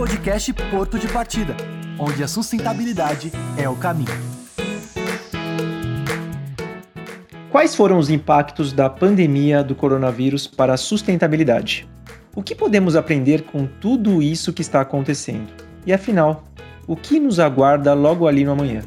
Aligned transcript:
Podcast 0.00 0.50
Porto 0.70 0.98
de 0.98 1.06
Partida, 1.08 1.54
onde 1.98 2.22
a 2.22 2.26
sustentabilidade 2.26 3.30
é 3.58 3.68
o 3.68 3.76
caminho. 3.76 4.08
Quais 7.50 7.74
foram 7.74 7.98
os 7.98 8.08
impactos 8.08 8.72
da 8.72 8.88
pandemia 8.88 9.62
do 9.62 9.74
coronavírus 9.74 10.46
para 10.46 10.72
a 10.72 10.78
sustentabilidade? 10.78 11.86
O 12.34 12.42
que 12.42 12.54
podemos 12.54 12.96
aprender 12.96 13.42
com 13.42 13.66
tudo 13.66 14.22
isso 14.22 14.54
que 14.54 14.62
está 14.62 14.80
acontecendo? 14.80 15.52
E 15.84 15.92
afinal, 15.92 16.44
o 16.86 16.96
que 16.96 17.20
nos 17.20 17.38
aguarda 17.38 17.92
logo 17.92 18.26
ali 18.26 18.42
no 18.42 18.52
amanhã? 18.52 18.82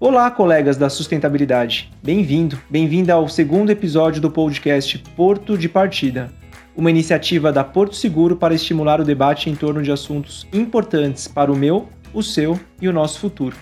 Olá, 0.00 0.28
colegas 0.32 0.76
da 0.76 0.90
sustentabilidade. 0.90 1.92
Bem-vindo, 2.02 2.60
bem-vinda 2.68 3.12
ao 3.12 3.28
segundo 3.28 3.70
episódio 3.70 4.20
do 4.20 4.32
podcast 4.32 4.98
Porto 5.14 5.56
de 5.56 5.68
Partida, 5.68 6.28
uma 6.76 6.90
iniciativa 6.90 7.50
da 7.50 7.64
Porto 7.64 7.96
Seguro 7.96 8.36
para 8.36 8.54
estimular 8.54 9.00
o 9.00 9.04
debate 9.04 9.48
em 9.48 9.56
torno 9.56 9.82
de 9.82 9.90
assuntos 9.90 10.46
importantes 10.52 11.26
para 11.26 11.50
o 11.50 11.56
meu, 11.56 11.88
o 12.12 12.22
seu 12.22 12.60
e 12.80 12.86
o 12.86 12.92
nosso 12.92 13.18
futuro. 13.18 13.56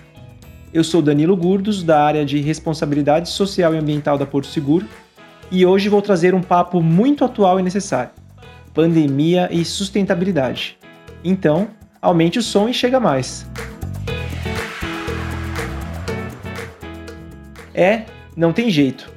Eu 0.72 0.82
sou 0.82 1.00
Danilo 1.00 1.36
Gurdos, 1.36 1.84
da 1.84 2.02
área 2.02 2.24
de 2.24 2.40
Responsabilidade 2.40 3.28
Social 3.28 3.72
e 3.72 3.78
Ambiental 3.78 4.18
da 4.18 4.26
Porto 4.26 4.48
Seguro, 4.48 4.86
e 5.48 5.64
hoje 5.64 5.88
vou 5.88 6.02
trazer 6.02 6.34
um 6.34 6.42
papo 6.42 6.82
muito 6.82 7.24
atual 7.24 7.60
e 7.60 7.62
necessário: 7.62 8.10
pandemia 8.74 9.48
e 9.52 9.64
sustentabilidade. 9.64 10.76
Então, 11.22 11.68
aumente 12.02 12.40
o 12.40 12.42
som 12.42 12.68
e 12.68 12.74
chega 12.74 12.98
mais. 12.98 13.46
É, 17.72 18.06
não 18.36 18.52
tem 18.52 18.68
jeito. 18.70 19.12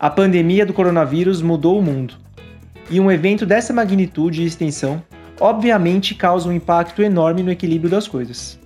A 0.00 0.08
pandemia 0.08 0.64
do 0.64 0.72
coronavírus 0.72 1.42
mudou 1.42 1.78
o 1.78 1.82
mundo. 1.82 2.23
E 2.90 3.00
um 3.00 3.10
evento 3.10 3.46
dessa 3.46 3.72
magnitude 3.72 4.42
e 4.42 4.46
extensão, 4.46 5.02
obviamente, 5.40 6.14
causa 6.14 6.48
um 6.48 6.52
impacto 6.52 7.02
enorme 7.02 7.42
no 7.42 7.50
equilíbrio 7.50 7.90
das 7.90 8.06
coisas. 8.06 8.58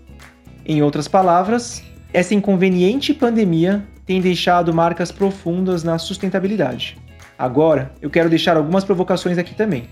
Em 0.66 0.82
outras 0.82 1.06
palavras, 1.06 1.82
essa 2.12 2.34
inconveniente 2.34 3.14
pandemia 3.14 3.84
tem 4.04 4.20
deixado 4.20 4.74
marcas 4.74 5.12
profundas 5.12 5.84
na 5.84 5.98
sustentabilidade. 5.98 6.98
Agora, 7.38 7.92
eu 8.02 8.10
quero 8.10 8.28
deixar 8.28 8.56
algumas 8.56 8.84
provocações 8.84 9.38
aqui 9.38 9.54
também. 9.54 9.88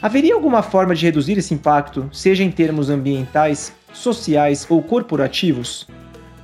Haveria 0.00 0.34
alguma 0.34 0.62
forma 0.62 0.94
de 0.94 1.04
reduzir 1.04 1.36
esse 1.36 1.52
impacto, 1.52 2.08
seja 2.10 2.42
em 2.42 2.50
termos 2.50 2.88
ambientais, 2.88 3.72
sociais 3.92 4.66
ou 4.70 4.82
corporativos? 4.82 5.86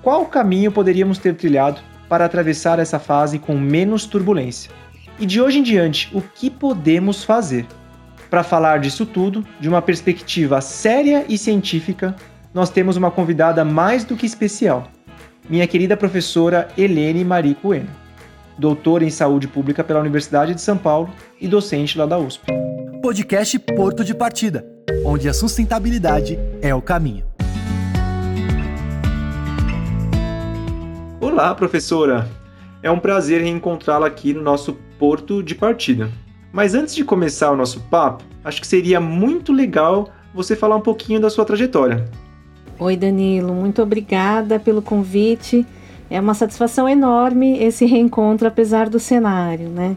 Qual 0.02 0.26
caminho 0.26 0.70
poderíamos 0.70 1.16
ter 1.16 1.34
trilhado 1.34 1.80
para 2.08 2.24
atravessar 2.24 2.78
essa 2.78 2.98
fase 2.98 3.38
com 3.38 3.56
menos 3.56 4.06
turbulência. 4.06 4.70
E 5.18 5.24
de 5.24 5.40
hoje 5.40 5.60
em 5.60 5.62
diante, 5.62 6.10
o 6.12 6.20
que 6.20 6.50
podemos 6.50 7.24
fazer? 7.24 7.66
Para 8.28 8.42
falar 8.42 8.80
disso 8.80 9.06
tudo, 9.06 9.46
de 9.58 9.66
uma 9.66 9.80
perspectiva 9.80 10.60
séria 10.60 11.24
e 11.26 11.38
científica, 11.38 12.14
nós 12.52 12.68
temos 12.68 12.98
uma 12.98 13.10
convidada 13.10 13.64
mais 13.64 14.04
do 14.04 14.14
que 14.14 14.26
especial, 14.26 14.90
minha 15.48 15.66
querida 15.66 15.96
professora 15.96 16.68
Helene 16.76 17.24
Marie 17.24 17.54
Coelho, 17.54 17.88
doutora 18.58 19.04
em 19.04 19.10
saúde 19.10 19.48
pública 19.48 19.82
pela 19.82 20.00
Universidade 20.00 20.54
de 20.54 20.60
São 20.60 20.76
Paulo 20.76 21.08
e 21.40 21.48
docente 21.48 21.96
lá 21.96 22.04
da 22.04 22.18
USP. 22.18 22.52
Podcast 23.00 23.58
Porto 23.58 24.04
de 24.04 24.14
Partida, 24.14 24.66
onde 25.02 25.30
a 25.30 25.32
sustentabilidade 25.32 26.38
é 26.60 26.74
o 26.74 26.82
caminho. 26.82 27.24
Olá, 31.22 31.54
professora! 31.54 32.28
É 32.82 32.90
um 32.90 32.98
prazer 32.98 33.40
reencontrá-la 33.40 34.06
aqui 34.06 34.34
no 34.34 34.42
nosso 34.42 34.76
porto 34.98 35.42
de 35.42 35.54
partida. 35.54 36.10
Mas 36.52 36.74
antes 36.74 36.94
de 36.94 37.04
começar 37.04 37.50
o 37.50 37.56
nosso 37.56 37.80
papo, 37.82 38.24
acho 38.44 38.60
que 38.60 38.66
seria 38.66 39.00
muito 39.00 39.52
legal 39.52 40.10
você 40.34 40.56
falar 40.56 40.76
um 40.76 40.80
pouquinho 40.80 41.20
da 41.20 41.30
sua 41.30 41.44
trajetória. 41.44 42.04
Oi, 42.78 42.96
Danilo, 42.96 43.54
muito 43.54 43.82
obrigada 43.82 44.58
pelo 44.58 44.82
convite. 44.82 45.66
É 46.10 46.20
uma 46.20 46.34
satisfação 46.34 46.88
enorme 46.88 47.58
esse 47.62 47.84
reencontro, 47.86 48.46
apesar 48.46 48.88
do 48.88 49.00
cenário, 49.00 49.68
né? 49.68 49.96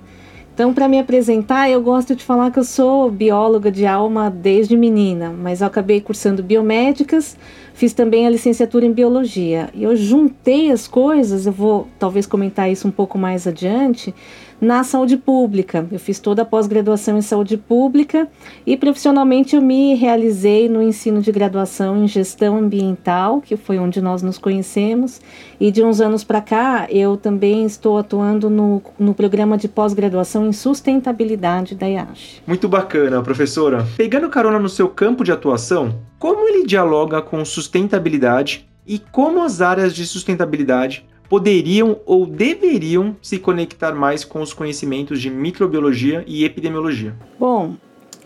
Então, 0.53 0.73
para 0.73 0.89
me 0.89 0.99
apresentar, 0.99 1.69
eu 1.69 1.81
gosto 1.81 2.15
de 2.15 2.23
falar 2.23 2.51
que 2.51 2.59
eu 2.59 2.63
sou 2.65 3.09
bióloga 3.09 3.71
de 3.71 3.85
alma 3.85 4.29
desde 4.29 4.75
menina, 4.75 5.29
mas 5.29 5.61
eu 5.61 5.67
acabei 5.67 6.01
cursando 6.01 6.43
biomédicas, 6.43 7.37
Fiz 7.79 7.93
também 7.93 8.27
a 8.27 8.29
licenciatura 8.29 8.85
em 8.85 8.91
biologia. 8.91 9.69
E 9.73 9.83
eu 9.83 9.95
juntei 9.95 10.69
as 10.69 10.85
coisas, 10.85 11.45
eu 11.45 11.53
vou 11.53 11.87
talvez 11.97 12.25
comentar 12.25 12.69
isso 12.69 12.85
um 12.85 12.91
pouco 12.91 13.17
mais 13.17 13.47
adiante, 13.47 14.13
na 14.61 14.83
saúde 14.83 15.17
pública. 15.17 15.87
Eu 15.91 15.99
fiz 15.99 16.19
toda 16.19 16.41
a 16.41 16.45
pós-graduação 16.45 17.17
em 17.17 17.21
saúde 17.21 17.57
pública 17.57 18.27
e 18.65 18.75
profissionalmente 18.75 19.55
eu 19.55 19.61
me 19.61 19.95
realizei 19.95 20.67
no 20.67 20.81
ensino 20.81 21.21
de 21.21 21.31
graduação 21.31 22.03
em 22.03 22.07
gestão 22.07 22.57
ambiental, 22.57 23.41
que 23.41 23.55
foi 23.55 23.79
onde 23.79 24.01
nós 24.01 24.21
nos 24.21 24.37
conhecemos, 24.37 25.21
e 25.59 25.71
de 25.71 25.83
uns 25.83 26.01
anos 26.01 26.23
para 26.23 26.41
cá 26.41 26.87
eu 26.89 27.15
também 27.15 27.65
estou 27.65 27.97
atuando 27.97 28.49
no, 28.49 28.81
no 28.97 29.13
programa 29.13 29.57
de 29.57 29.67
pós-graduação 29.67 30.47
em 30.47 30.53
sustentabilidade 30.53 31.75
da 31.75 31.87
IASH. 31.87 32.41
Muito 32.45 32.67
bacana, 32.67 33.21
professora. 33.21 33.85
Pegando 33.95 34.29
carona 34.29 34.59
no 34.59 34.69
seu 34.69 34.89
campo 34.89 35.23
de 35.23 35.31
atuação, 35.31 35.99
como 36.17 36.47
ele 36.47 36.65
dialoga 36.65 37.21
com 37.21 37.43
sustentabilidade 37.45 38.67
e 38.85 38.99
como 38.99 39.43
as 39.43 39.61
áreas 39.61 39.93
de 39.93 40.05
sustentabilidade 40.05 41.05
poderiam 41.29 41.99
ou 42.05 42.25
deveriam 42.25 43.15
se 43.21 43.37
conectar 43.37 43.93
mais 43.93 44.25
com 44.25 44.41
os 44.41 44.51
conhecimentos 44.51 45.21
de 45.21 45.29
microbiologia 45.29 46.23
e 46.27 46.43
epidemiologia? 46.43 47.15
Bom, 47.39 47.75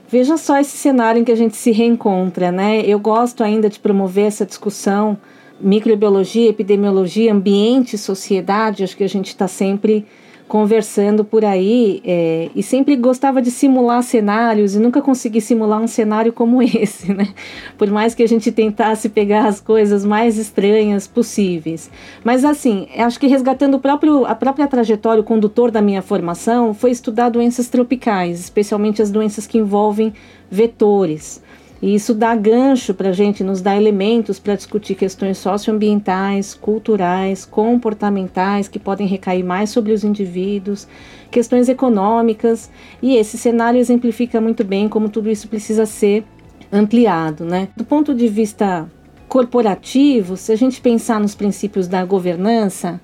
veja 0.08 0.38
só 0.38 0.59
esse 0.59 0.78
cenário 0.78 1.19
em 1.19 1.24
que 1.24 1.31
a 1.31 1.36
gente 1.36 1.58
se 1.58 1.72
reencontra, 1.72 2.52
né? 2.52 2.81
Eu 2.86 2.97
gosto 2.97 3.44
ainda 3.44 3.69
de 3.69 3.80
promover 3.80 4.25
essa 4.25 4.46
discussão 4.46 5.18
microbiologia, 5.59 6.50
epidemiologia, 6.50 7.31
ambiente, 7.31 7.97
sociedade. 7.97 8.84
Acho 8.84 8.97
que 8.97 9.03
a 9.03 9.09
gente 9.09 9.28
está 9.28 9.47
sempre 9.47 10.06
conversando 10.53 11.25
por 11.25 11.44
aí 11.44 12.00
é, 12.06 12.47
e 12.56 12.62
sempre 12.62 12.96
gostava 12.96 13.41
de 13.41 13.50
simular 13.50 14.03
cenários 14.03 14.75
e 14.75 14.80
nunca 14.80 15.02
consegui 15.02 15.41
simular 15.41 15.81
um 15.81 15.88
cenário 15.88 16.31
como 16.31 16.62
esse, 16.62 17.12
né? 17.12 17.30
Por 17.75 17.90
mais 17.90 18.14
que 18.14 18.22
a 18.22 18.28
gente 18.28 18.52
tentasse 18.52 19.09
pegar 19.09 19.47
as 19.47 19.59
coisas 19.59 20.06
mais 20.06 20.38
estranhas 20.38 21.08
possíveis. 21.08 21.90
Mas 22.24 22.46
assim, 22.46 22.88
acho 22.96 23.19
que 23.19 23.25
resgatando 23.25 23.78
o 23.78 23.80
próprio, 23.80 24.28
a 24.28 24.36
própria 24.36 24.68
trajetória, 24.68 25.22
o 25.22 25.24
condutor 25.24 25.72
da 25.72 25.81
minha 25.81 26.03
formação 26.03 26.72
foi 26.72 26.91
estudar 26.91 27.30
doenças 27.30 27.68
tropicais, 27.68 28.40
especialmente 28.40 29.02
as 29.02 29.09
doenças 29.09 29.47
que 29.47 29.58
envolvem 29.58 30.14
vetores. 30.52 31.41
E 31.83 31.95
isso 31.95 32.13
dá 32.13 32.33
gancho 32.33 32.94
para 32.94 33.09
a 33.09 33.11
gente, 33.11 33.44
nos 33.44 33.59
dá 33.59 33.75
elementos 33.75 34.39
para 34.39 34.55
discutir 34.55 34.95
questões 34.95 35.38
socioambientais, 35.38 36.53
culturais, 36.53 37.44
comportamentais, 37.44 38.69
que 38.69 38.79
podem 38.79 39.05
recair 39.05 39.44
mais 39.44 39.69
sobre 39.69 39.91
os 39.91 40.05
indivíduos, 40.05 40.88
questões 41.29 41.67
econômicas. 41.67 42.72
E 43.01 43.17
esse 43.17 43.38
cenário 43.38 43.81
exemplifica 43.81 44.39
muito 44.39 44.63
bem 44.63 44.88
como 44.88 45.09
tudo 45.09 45.29
isso 45.29 45.49
precisa 45.49 45.85
ser 45.85 46.23
ampliado. 46.72 47.43
Né? 47.43 47.67
Do 47.75 47.83
ponto 47.83 48.16
de 48.16 48.29
vista 48.29 48.89
corporativo, 49.27 50.38
se 50.38 50.53
a 50.53 50.55
gente 50.55 50.79
pensar 50.79 51.19
nos 51.19 51.35
princípios 51.35 51.85
da 51.85 52.05
governança, 52.05 53.01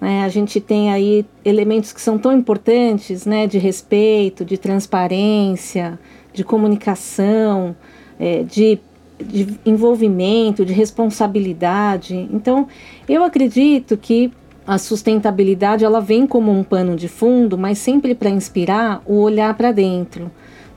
né, 0.00 0.22
a 0.22 0.28
gente 0.28 0.60
tem 0.60 0.92
aí 0.92 1.26
elementos 1.44 1.92
que 1.92 2.00
são 2.00 2.16
tão 2.16 2.30
importantes 2.30 3.26
né, 3.26 3.48
de 3.48 3.58
respeito, 3.58 4.44
de 4.44 4.56
transparência, 4.56 5.98
de 6.32 6.44
comunicação 6.44 7.74
é, 8.20 8.42
de, 8.42 8.78
de 9.18 9.58
envolvimento, 9.64 10.64
de 10.64 10.74
responsabilidade. 10.74 12.28
Então, 12.30 12.68
eu 13.08 13.24
acredito 13.24 13.96
que 13.96 14.30
a 14.66 14.76
sustentabilidade 14.76 15.84
ela 15.84 16.00
vem 16.00 16.26
como 16.26 16.52
um 16.52 16.62
pano 16.62 16.94
de 16.94 17.08
fundo, 17.08 17.56
mas 17.56 17.78
sempre 17.78 18.14
para 18.14 18.28
inspirar 18.28 19.02
o 19.06 19.20
olhar 19.20 19.54
para 19.54 19.72
dentro, 19.72 20.30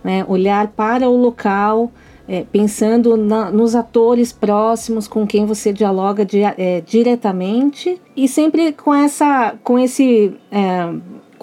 né? 0.04 0.26
olhar 0.28 0.70
para 0.70 1.10
o 1.10 1.18
local, 1.18 1.92
é, 2.28 2.46
pensando 2.50 3.18
na, 3.18 3.52
nos 3.52 3.76
atores 3.76 4.32
próximos 4.32 5.08
com 5.08 5.28
quem 5.28 5.46
você 5.46 5.74
dialoga 5.74 6.26
di, 6.26 6.42
é, 6.42 6.82
diretamente 6.82 8.02
e 8.16 8.28
sempre 8.30 8.72
com 8.72 8.94
essa, 8.94 9.56
com 9.62 9.78
esse 9.78 10.34
é, 10.50 10.94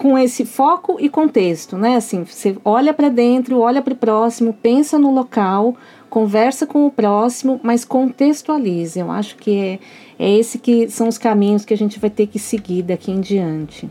com 0.01 0.17
esse 0.17 0.45
foco 0.45 0.97
e 0.99 1.07
contexto, 1.07 1.77
né? 1.77 1.95
Assim, 1.95 2.23
você 2.23 2.57
olha 2.65 2.91
para 2.91 3.07
dentro, 3.07 3.59
olha 3.59 3.83
para 3.83 3.93
o 3.93 3.95
próximo, 3.95 4.51
pensa 4.51 4.97
no 4.97 5.13
local, 5.13 5.77
conversa 6.09 6.65
com 6.65 6.87
o 6.87 6.91
próximo, 6.91 7.59
mas 7.61 7.85
contextualize. 7.85 8.99
Eu 8.99 9.11
acho 9.11 9.35
que 9.35 9.55
é, 9.55 9.79
é 10.17 10.39
esse 10.39 10.57
que 10.57 10.89
são 10.89 11.07
os 11.07 11.19
caminhos 11.19 11.63
que 11.63 11.71
a 11.71 11.77
gente 11.77 11.99
vai 11.99 12.09
ter 12.09 12.25
que 12.25 12.39
seguir 12.39 12.81
daqui 12.81 13.11
em 13.11 13.21
diante. 13.21 13.87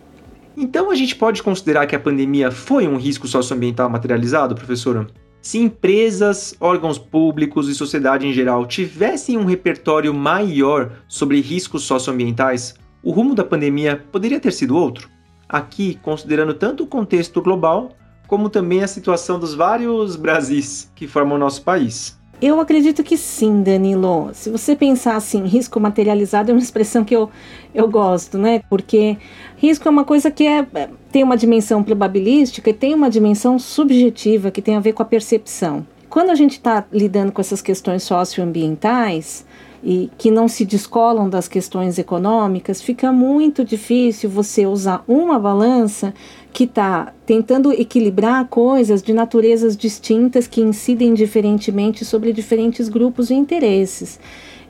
Então 0.56 0.90
a 0.90 0.96
gente 0.96 1.14
pode 1.14 1.44
considerar 1.44 1.86
que 1.86 1.94
a 1.94 2.00
pandemia 2.00 2.50
foi 2.50 2.88
um 2.88 2.96
risco 2.96 3.28
socioambiental 3.28 3.88
materializado, 3.88 4.56
professora? 4.56 5.06
Se 5.40 5.58
empresas, 5.58 6.56
órgãos 6.60 6.98
públicos 6.98 7.68
e 7.68 7.74
sociedade 7.74 8.26
em 8.26 8.32
geral 8.32 8.66
tivessem 8.66 9.36
um 9.36 9.44
repertório 9.44 10.12
maior 10.12 10.90
sobre 11.06 11.40
riscos 11.40 11.84
socioambientais, 11.84 12.74
o 13.00 13.12
rumo 13.12 13.32
da 13.32 13.44
pandemia 13.44 14.04
poderia 14.10 14.40
ter 14.40 14.52
sido 14.52 14.76
outro? 14.76 15.08
Aqui 15.50 15.98
considerando 16.02 16.54
tanto 16.54 16.84
o 16.84 16.86
contexto 16.86 17.42
global 17.42 17.90
como 18.26 18.48
também 18.48 18.82
a 18.82 18.86
situação 18.86 19.40
dos 19.40 19.54
vários 19.54 20.14
Brasis 20.14 20.88
que 20.94 21.08
formam 21.08 21.34
o 21.34 21.40
nosso 21.40 21.62
país. 21.62 22.16
Eu 22.40 22.58
acredito 22.58 23.02
que 23.02 23.18
sim, 23.18 23.62
Danilo. 23.62 24.30
Se 24.32 24.48
você 24.48 24.74
pensar 24.74 25.16
assim, 25.16 25.44
risco 25.44 25.78
materializado 25.78 26.50
é 26.50 26.54
uma 26.54 26.62
expressão 26.62 27.04
que 27.04 27.14
eu, 27.14 27.28
eu 27.74 27.86
gosto, 27.86 28.38
né? 28.38 28.62
Porque 28.70 29.18
risco 29.56 29.86
é 29.86 29.90
uma 29.90 30.04
coisa 30.04 30.30
que 30.30 30.46
é, 30.46 30.66
é 30.74 30.88
tem 31.12 31.22
uma 31.22 31.36
dimensão 31.36 31.82
probabilística 31.82 32.70
e 32.70 32.72
tem 32.72 32.94
uma 32.94 33.10
dimensão 33.10 33.58
subjetiva 33.58 34.50
que 34.50 34.62
tem 34.62 34.76
a 34.76 34.80
ver 34.80 34.94
com 34.94 35.02
a 35.02 35.06
percepção. 35.06 35.84
Quando 36.08 36.30
a 36.30 36.34
gente 36.34 36.52
está 36.52 36.84
lidando 36.90 37.30
com 37.30 37.40
essas 37.40 37.60
questões 37.60 38.04
socioambientais, 38.04 39.44
e 39.82 40.10
que 40.18 40.30
não 40.30 40.46
se 40.46 40.64
descolam 40.64 41.28
das 41.28 41.48
questões 41.48 41.98
econômicas, 41.98 42.82
fica 42.82 43.10
muito 43.10 43.64
difícil 43.64 44.28
você 44.28 44.66
usar 44.66 45.02
uma 45.08 45.38
balança 45.38 46.12
que 46.52 46.64
está 46.64 47.12
tentando 47.24 47.72
equilibrar 47.72 48.46
coisas 48.48 49.02
de 49.02 49.12
naturezas 49.12 49.76
distintas 49.76 50.46
que 50.46 50.60
incidem 50.60 51.14
diferentemente 51.14 52.04
sobre 52.04 52.32
diferentes 52.32 52.88
grupos 52.88 53.28
de 53.28 53.34
interesses. 53.34 54.18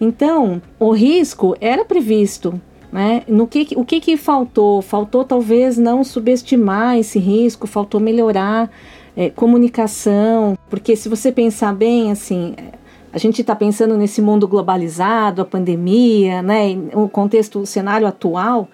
Então, 0.00 0.62
o 0.78 0.92
risco 0.92 1.56
era 1.60 1.84
previsto. 1.84 2.60
Né? 2.92 3.22
No 3.28 3.46
que, 3.46 3.68
o 3.76 3.84
que, 3.84 4.00
que 4.00 4.16
faltou? 4.16 4.82
Faltou 4.82 5.24
talvez 5.24 5.78
não 5.78 6.02
subestimar 6.02 6.98
esse 6.98 7.18
risco, 7.18 7.66
faltou 7.66 8.00
melhorar 8.00 8.70
é, 9.16 9.30
comunicação, 9.30 10.58
porque 10.68 10.96
se 10.96 11.08
você 11.08 11.30
pensar 11.30 11.74
bem, 11.74 12.10
assim, 12.10 12.54
a 13.12 13.18
gente 13.18 13.40
está 13.40 13.56
pensando 13.56 13.96
nesse 13.96 14.22
mundo 14.22 14.46
globalizado, 14.46 15.42
a 15.42 15.44
pandemia, 15.44 16.42
né? 16.42 16.78
O 16.94 17.08
contexto, 17.08 17.60
o 17.60 17.66
cenário 17.66 18.06
atual, 18.06 18.68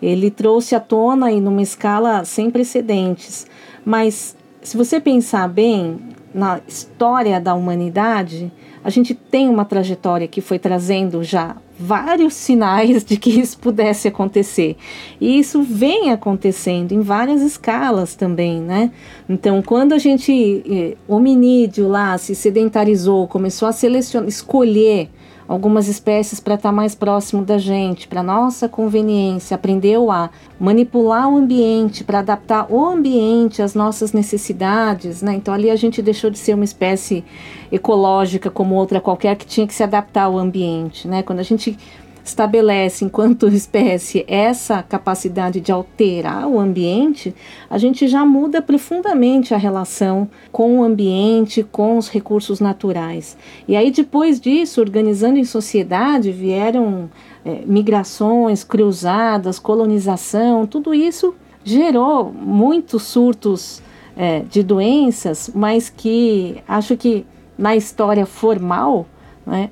ele 0.00 0.30
trouxe 0.30 0.74
à 0.74 0.80
tona 0.80 1.32
e 1.32 1.40
numa 1.40 1.62
escala 1.62 2.24
sem 2.24 2.50
precedentes. 2.50 3.46
Mas 3.84 4.36
se 4.62 4.76
você 4.76 5.00
pensar 5.00 5.48
bem 5.48 5.98
na 6.32 6.60
história 6.66 7.40
da 7.40 7.54
humanidade, 7.54 8.52
a 8.82 8.90
gente 8.90 9.14
tem 9.14 9.48
uma 9.48 9.64
trajetória 9.64 10.26
que 10.26 10.40
foi 10.40 10.58
trazendo 10.58 11.22
já 11.22 11.56
vários 11.78 12.34
sinais 12.34 13.04
de 13.04 13.16
que 13.16 13.30
isso 13.30 13.58
pudesse 13.58 14.08
acontecer. 14.08 14.76
E 15.20 15.38
isso 15.38 15.62
vem 15.62 16.10
acontecendo 16.10 16.92
em 16.92 17.00
várias 17.00 17.42
escalas 17.42 18.14
também, 18.14 18.60
né? 18.60 18.90
Então, 19.28 19.62
quando 19.62 19.92
a 19.92 19.98
gente, 19.98 20.62
eh, 20.70 20.96
hominídeo 21.08 21.88
lá, 21.88 22.16
se 22.18 22.34
sedentarizou, 22.34 23.26
começou 23.26 23.68
a 23.68 23.72
selecionar, 23.72 24.28
escolher 24.28 25.08
algumas 25.50 25.88
espécies 25.88 26.38
para 26.38 26.54
estar 26.54 26.68
tá 26.68 26.72
mais 26.72 26.94
próximo 26.94 27.44
da 27.44 27.58
gente, 27.58 28.06
para 28.06 28.22
nossa 28.22 28.68
conveniência, 28.68 29.56
aprendeu 29.56 30.08
a 30.08 30.30
manipular 30.60 31.28
o 31.28 31.36
ambiente, 31.36 32.04
para 32.04 32.20
adaptar 32.20 32.70
o 32.70 32.86
ambiente 32.86 33.60
às 33.60 33.74
nossas 33.74 34.12
necessidades, 34.12 35.22
né? 35.22 35.34
Então 35.34 35.52
ali 35.52 35.68
a 35.68 35.74
gente 35.74 36.00
deixou 36.00 36.30
de 36.30 36.38
ser 36.38 36.54
uma 36.54 36.62
espécie 36.62 37.24
ecológica 37.72 38.48
como 38.48 38.76
outra 38.76 39.00
qualquer 39.00 39.34
que 39.34 39.44
tinha 39.44 39.66
que 39.66 39.74
se 39.74 39.82
adaptar 39.82 40.26
ao 40.26 40.38
ambiente, 40.38 41.08
né? 41.08 41.20
Quando 41.20 41.40
a 41.40 41.44
gente 41.44 41.76
estabelece, 42.24 43.04
enquanto 43.04 43.48
espécie, 43.52 44.24
essa 44.28 44.82
capacidade 44.82 45.60
de 45.60 45.72
alterar 45.72 46.46
o 46.46 46.58
ambiente, 46.58 47.34
a 47.68 47.78
gente 47.78 48.06
já 48.08 48.24
muda 48.24 48.62
profundamente 48.62 49.54
a 49.54 49.56
relação 49.56 50.28
com 50.52 50.78
o 50.78 50.82
ambiente, 50.82 51.62
com 51.62 51.96
os 51.96 52.08
recursos 52.08 52.60
naturais. 52.60 53.36
E 53.66 53.76
aí, 53.76 53.90
depois 53.90 54.40
disso, 54.40 54.80
organizando 54.80 55.38
em 55.38 55.44
sociedade, 55.44 56.32
vieram 56.32 57.10
é, 57.44 57.62
migrações, 57.66 58.64
cruzadas, 58.64 59.58
colonização, 59.58 60.66
tudo 60.66 60.94
isso 60.94 61.34
gerou 61.62 62.32
muitos 62.32 63.02
surtos 63.02 63.82
é, 64.16 64.40
de 64.40 64.62
doenças, 64.62 65.50
mas 65.54 65.88
que 65.88 66.56
acho 66.66 66.96
que 66.96 67.24
na 67.56 67.76
história 67.76 68.24
formal? 68.24 69.06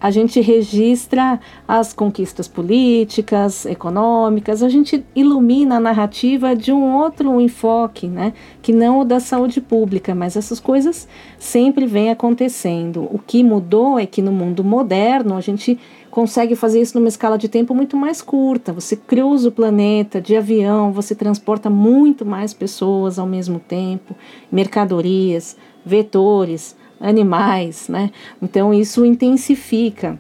A 0.01 0.11
gente 0.11 0.41
registra 0.41 1.39
as 1.67 1.93
conquistas 1.93 2.49
políticas, 2.49 3.67
econômicas, 3.67 4.63
a 4.63 4.69
gente 4.69 5.05
ilumina 5.15 5.77
a 5.77 5.81
narrativa 5.81 6.57
de 6.57 6.73
um 6.73 6.97
outro 6.97 7.41
enfoque, 7.41 8.09
né? 8.09 8.33
que 8.63 8.73
não 8.73 9.01
o 9.01 9.05
da 9.05 9.21
saúde 9.21 9.61
pública, 9.61 10.15
mas 10.15 10.37
essas 10.37 10.59
coisas 10.59 11.07
sempre 11.39 11.87
vêm 11.87 12.11
acontecendo. 12.11 13.09
O 13.13 13.19
que 13.19 13.45
mudou 13.45 13.99
é 13.99 14.07
que 14.07 14.23
no 14.23 14.33
mundo 14.33 14.65
moderno 14.65 15.37
a 15.37 15.41
gente 15.41 15.79
consegue 16.11 16.57
fazer 16.57 16.81
isso 16.81 16.99
numa 16.99 17.09
escala 17.09 17.39
de 17.39 17.49
tempo 17.49 17.75
muito 17.75 17.97
mais 17.97 18.21
curta. 18.21 18.73
Você 18.73 18.97
cruza 18.97 19.51
o 19.51 19.53
planeta 19.53 20.21
de 20.21 20.35
avião, 20.35 20.93
você 20.93 21.15
transporta 21.15 21.71
muito 21.71 22.25
mais 22.27 22.53
pessoas 22.53 23.19
ao 23.19 23.27
mesmo 23.27 23.61
tempo, 23.61 24.17
mercadorias, 24.51 25.57
vetores 25.85 26.75
animais, 27.01 27.89
né? 27.89 28.11
Então 28.41 28.73
isso 28.73 29.05
intensifica. 29.05 30.19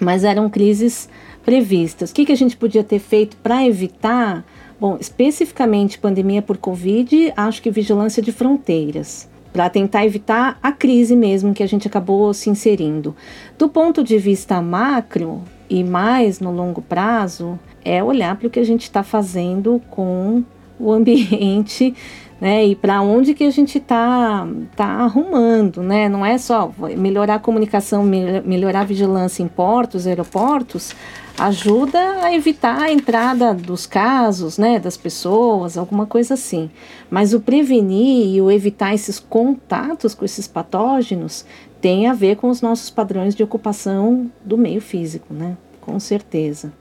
Mas 0.00 0.24
eram 0.24 0.50
crises 0.50 1.08
previstas. 1.44 2.10
O 2.10 2.14
que, 2.14 2.26
que 2.26 2.32
a 2.32 2.36
gente 2.36 2.56
podia 2.56 2.82
ter 2.82 2.98
feito 2.98 3.36
para 3.36 3.64
evitar? 3.64 4.44
Bom, 4.80 4.96
especificamente 5.00 5.98
pandemia 5.98 6.42
por 6.42 6.56
Covid, 6.56 7.32
acho 7.36 7.62
que 7.62 7.70
vigilância 7.70 8.22
de 8.22 8.32
fronteiras, 8.32 9.28
para 9.52 9.70
tentar 9.70 10.04
evitar 10.04 10.58
a 10.60 10.72
crise 10.72 11.14
mesmo 11.14 11.54
que 11.54 11.62
a 11.62 11.68
gente 11.68 11.86
acabou 11.86 12.34
se 12.34 12.50
inserindo. 12.50 13.14
Do 13.56 13.68
ponto 13.68 14.02
de 14.02 14.18
vista 14.18 14.60
macro 14.60 15.42
e 15.70 15.84
mais 15.84 16.40
no 16.40 16.50
longo 16.50 16.82
prazo, 16.82 17.58
é 17.84 18.02
olhar 18.02 18.36
para 18.36 18.48
o 18.48 18.50
que 18.50 18.58
a 18.58 18.64
gente 18.64 18.82
está 18.82 19.02
fazendo 19.02 19.80
com 19.90 20.42
o 20.78 20.92
ambiente 20.92 21.94
né? 22.40 22.66
E 22.66 22.74
para 22.74 23.00
onde 23.00 23.34
que 23.34 23.44
a 23.44 23.50
gente 23.50 23.78
está 23.78 24.46
tá 24.76 24.86
arrumando, 24.86 25.82
né? 25.82 26.08
Não 26.08 26.24
é 26.24 26.36
só 26.38 26.72
melhorar 26.96 27.36
a 27.36 27.38
comunicação, 27.38 28.02
melhorar 28.02 28.80
a 28.80 28.84
vigilância 28.84 29.42
em 29.42 29.48
portos, 29.48 30.06
aeroportos, 30.06 30.94
ajuda 31.38 31.98
a 32.22 32.34
evitar 32.34 32.80
a 32.80 32.92
entrada 32.92 33.52
dos 33.52 33.86
casos, 33.86 34.56
né, 34.56 34.78
das 34.78 34.96
pessoas, 34.96 35.76
alguma 35.76 36.06
coisa 36.06 36.34
assim. 36.34 36.70
Mas 37.10 37.34
o 37.34 37.40
prevenir 37.40 38.34
e 38.34 38.40
o 38.40 38.50
evitar 38.50 38.94
esses 38.94 39.18
contatos 39.18 40.14
com 40.14 40.24
esses 40.24 40.46
patógenos 40.46 41.44
tem 41.80 42.06
a 42.06 42.14
ver 42.14 42.36
com 42.36 42.48
os 42.48 42.62
nossos 42.62 42.88
padrões 42.88 43.34
de 43.34 43.42
ocupação 43.42 44.30
do 44.44 44.56
meio 44.56 44.80
físico, 44.80 45.34
né? 45.34 45.56
Com 45.80 46.00
certeza. 46.00 46.72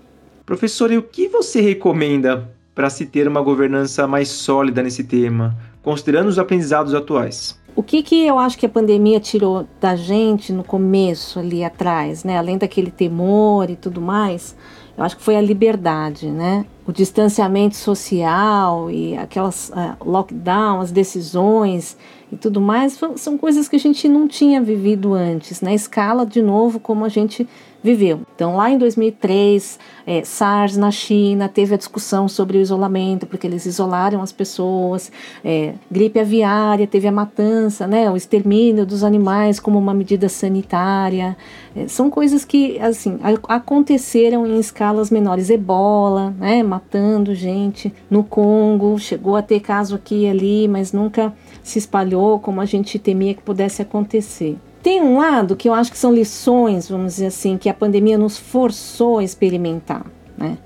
Professor, 0.45 0.91
e 0.91 0.97
o 0.97 1.03
que 1.03 1.27
você 1.27 1.59
recomenda 1.61 2.49
para 2.73 2.89
se 2.89 3.05
ter 3.05 3.27
uma 3.27 3.41
governança 3.41 4.07
mais 4.07 4.29
sólida 4.29 4.81
nesse 4.81 5.03
tema, 5.03 5.55
considerando 5.81 6.27
os 6.27 6.39
aprendizados 6.39 6.93
atuais? 6.93 7.61
O 7.75 7.81
que, 7.81 8.03
que 8.03 8.25
eu 8.25 8.37
acho 8.37 8.57
que 8.57 8.65
a 8.65 8.69
pandemia 8.69 9.19
tirou 9.19 9.67
da 9.81 9.95
gente 9.95 10.53
no 10.53 10.63
começo 10.63 11.39
ali 11.39 11.63
atrás, 11.63 12.23
né? 12.23 12.37
Além 12.37 12.57
daquele 12.57 12.91
temor 12.91 13.69
e 13.69 13.75
tudo 13.75 13.99
mais, 13.99 14.55
eu 14.95 15.03
acho 15.03 15.17
que 15.17 15.23
foi 15.23 15.35
a 15.35 15.41
liberdade, 15.41 16.27
né? 16.27 16.65
O 16.85 16.91
distanciamento 16.91 17.75
social 17.75 18.91
e 18.91 19.17
aquelas 19.17 19.69
uh, 19.69 20.07
lockdown, 20.07 20.81
as 20.81 20.91
decisões 20.91 21.97
e 22.31 22.35
tudo 22.35 22.61
mais, 22.61 22.99
são 23.15 23.37
coisas 23.39 23.67
que 23.67 23.75
a 23.75 23.79
gente 23.79 24.07
não 24.07 24.27
tinha 24.27 24.61
vivido 24.61 25.13
antes, 25.13 25.61
na 25.61 25.73
escala 25.73 26.25
de 26.25 26.43
novo 26.43 26.79
como 26.79 27.05
a 27.05 27.09
gente 27.09 27.47
viveu. 27.83 28.21
Então, 28.33 28.55
lá 28.55 28.71
em 28.71 28.77
2003, 28.77 29.77
é, 30.07 30.23
SARS 30.23 30.77
na 30.77 30.89
China 30.89 31.49
teve 31.49 31.75
a 31.75 31.77
discussão 31.77 32.29
sobre 32.29 32.57
o 32.57 32.61
isolamento, 32.61 33.27
porque 33.27 33.45
eles 33.45 33.65
isolaram 33.65 34.21
as 34.21 34.31
pessoas. 34.31 35.11
É, 35.43 35.73
gripe 35.91 36.19
aviária 36.19 36.87
teve 36.87 37.07
a 37.07 37.11
matança, 37.11 37.85
né, 37.85 38.09
o 38.09 38.15
extermínio 38.15 38.85
dos 38.85 39.03
animais 39.03 39.59
como 39.59 39.77
uma 39.77 39.93
medida 39.93 40.29
sanitária. 40.29 41.35
É, 41.75 41.87
são 41.87 42.09
coisas 42.09 42.45
que, 42.45 42.79
assim, 42.79 43.19
aconteceram 43.49 44.47
em 44.47 44.57
escalas 44.59 45.11
menores. 45.11 45.49
Ebola, 45.49 46.33
né, 46.39 46.63
matando 46.63 47.35
gente 47.35 47.93
no 48.09 48.23
Congo, 48.23 48.97
chegou 48.97 49.35
a 49.35 49.41
ter 49.41 49.59
caso 49.59 49.95
aqui 49.95 50.23
e 50.23 50.29
ali, 50.29 50.67
mas 50.69 50.93
nunca 50.93 51.33
se 51.61 51.77
espalhou 51.79 52.39
como 52.39 52.61
a 52.61 52.65
gente 52.65 52.97
temia 52.97 53.33
que 53.33 53.41
pudesse 53.41 53.81
acontecer. 53.81 54.57
Tem 54.83 55.01
um 55.01 55.17
lado 55.17 55.55
que 55.55 55.69
eu 55.69 55.73
acho 55.73 55.89
que 55.89 55.97
são 55.97 56.13
lições, 56.13 56.89
vamos 56.89 57.13
dizer 57.13 57.27
assim, 57.27 57.57
que 57.57 57.69
a 57.69 57.73
pandemia 57.73 58.17
nos 58.17 58.37
forçou 58.37 59.19
a 59.19 59.23
experimentar, 59.23 60.05
né? 60.37 60.57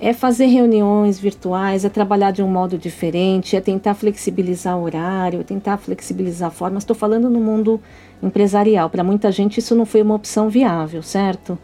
É 0.00 0.12
fazer 0.12 0.46
reuniões 0.46 1.18
virtuais, 1.18 1.84
é 1.84 1.88
trabalhar 1.88 2.30
de 2.30 2.40
um 2.40 2.46
modo 2.46 2.78
diferente, 2.78 3.56
é 3.56 3.60
tentar 3.60 3.94
flexibilizar 3.94 4.78
o 4.78 4.82
horário, 4.84 5.40
é 5.40 5.42
tentar 5.42 5.76
flexibilizar 5.76 6.52
forma. 6.52 6.78
Estou 6.78 6.94
falando 6.94 7.28
no 7.28 7.40
mundo 7.40 7.80
empresarial. 8.22 8.88
Para 8.90 9.02
muita 9.02 9.32
gente 9.32 9.58
isso 9.58 9.74
não 9.74 9.86
foi 9.86 10.02
uma 10.02 10.14
opção 10.14 10.48
viável, 10.48 11.02
certo? 11.02 11.58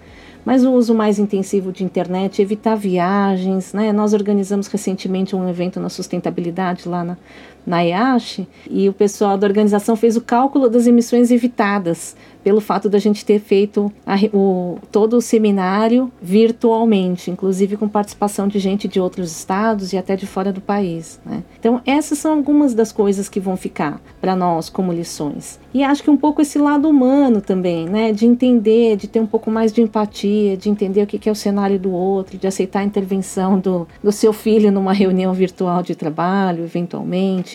Mas 0.44 0.64
o 0.64 0.72
uso 0.72 0.94
mais 0.94 1.18
intensivo 1.18 1.70
de 1.70 1.84
internet, 1.84 2.40
evitar 2.40 2.74
viagens, 2.74 3.72
né? 3.72 3.92
Nós 3.92 4.14
organizamos 4.14 4.68
recentemente 4.68 5.36
um 5.36 5.48
evento 5.48 5.78
na 5.78 5.88
sustentabilidade 5.88 6.88
lá 6.88 7.04
na, 7.04 7.18
na 7.66 7.80
IASH 7.80 8.40
e 8.68 8.88
o 8.88 8.92
pessoal 8.92 9.36
da 9.36 9.46
organização 9.46 9.96
fez 9.96 10.16
o 10.16 10.20
cálculo 10.20 10.68
das 10.68 10.86
emissões 10.86 11.30
evitadas 11.30 12.16
pelo 12.42 12.60
fato 12.60 12.88
da 12.88 12.98
gente 12.98 13.24
ter 13.24 13.38
feito 13.38 13.92
a, 14.06 14.16
o, 14.34 14.78
todo 14.90 15.16
o 15.16 15.20
seminário 15.20 16.10
virtualmente, 16.20 17.30
inclusive 17.30 17.76
com 17.76 17.88
participação 17.88 18.48
de 18.48 18.58
gente 18.58 18.88
de 18.88 19.00
outros 19.00 19.30
estados 19.30 19.92
e 19.92 19.96
até 19.96 20.16
de 20.16 20.26
fora 20.26 20.52
do 20.52 20.60
país. 20.60 21.20
Né? 21.24 21.42
Então, 21.58 21.80
essas 21.84 22.18
são 22.18 22.32
algumas 22.32 22.74
das 22.74 22.92
coisas 22.92 23.28
que 23.28 23.40
vão 23.40 23.56
ficar 23.56 24.00
para 24.20 24.34
nós 24.34 24.68
como 24.68 24.92
lições. 24.92 25.58
E 25.72 25.84
acho 25.84 26.02
que 26.02 26.10
um 26.10 26.16
pouco 26.16 26.42
esse 26.42 26.58
lado 26.58 26.88
humano 26.88 27.40
também, 27.40 27.86
né? 27.86 28.12
de 28.12 28.26
entender, 28.26 28.96
de 28.96 29.06
ter 29.06 29.20
um 29.20 29.26
pouco 29.26 29.50
mais 29.50 29.72
de 29.72 29.82
empatia, 29.82 30.56
de 30.56 30.68
entender 30.68 31.02
o 31.02 31.06
que 31.06 31.28
é 31.28 31.32
o 31.32 31.36
cenário 31.36 31.78
do 31.78 31.92
outro, 31.92 32.38
de 32.38 32.46
aceitar 32.46 32.80
a 32.80 32.84
intervenção 32.84 33.58
do, 33.58 33.86
do 34.02 34.10
seu 34.10 34.32
filho 34.32 34.72
numa 34.72 34.92
reunião 34.92 35.32
virtual 35.32 35.82
de 35.82 35.94
trabalho, 35.94 36.64
eventualmente. 36.64 37.49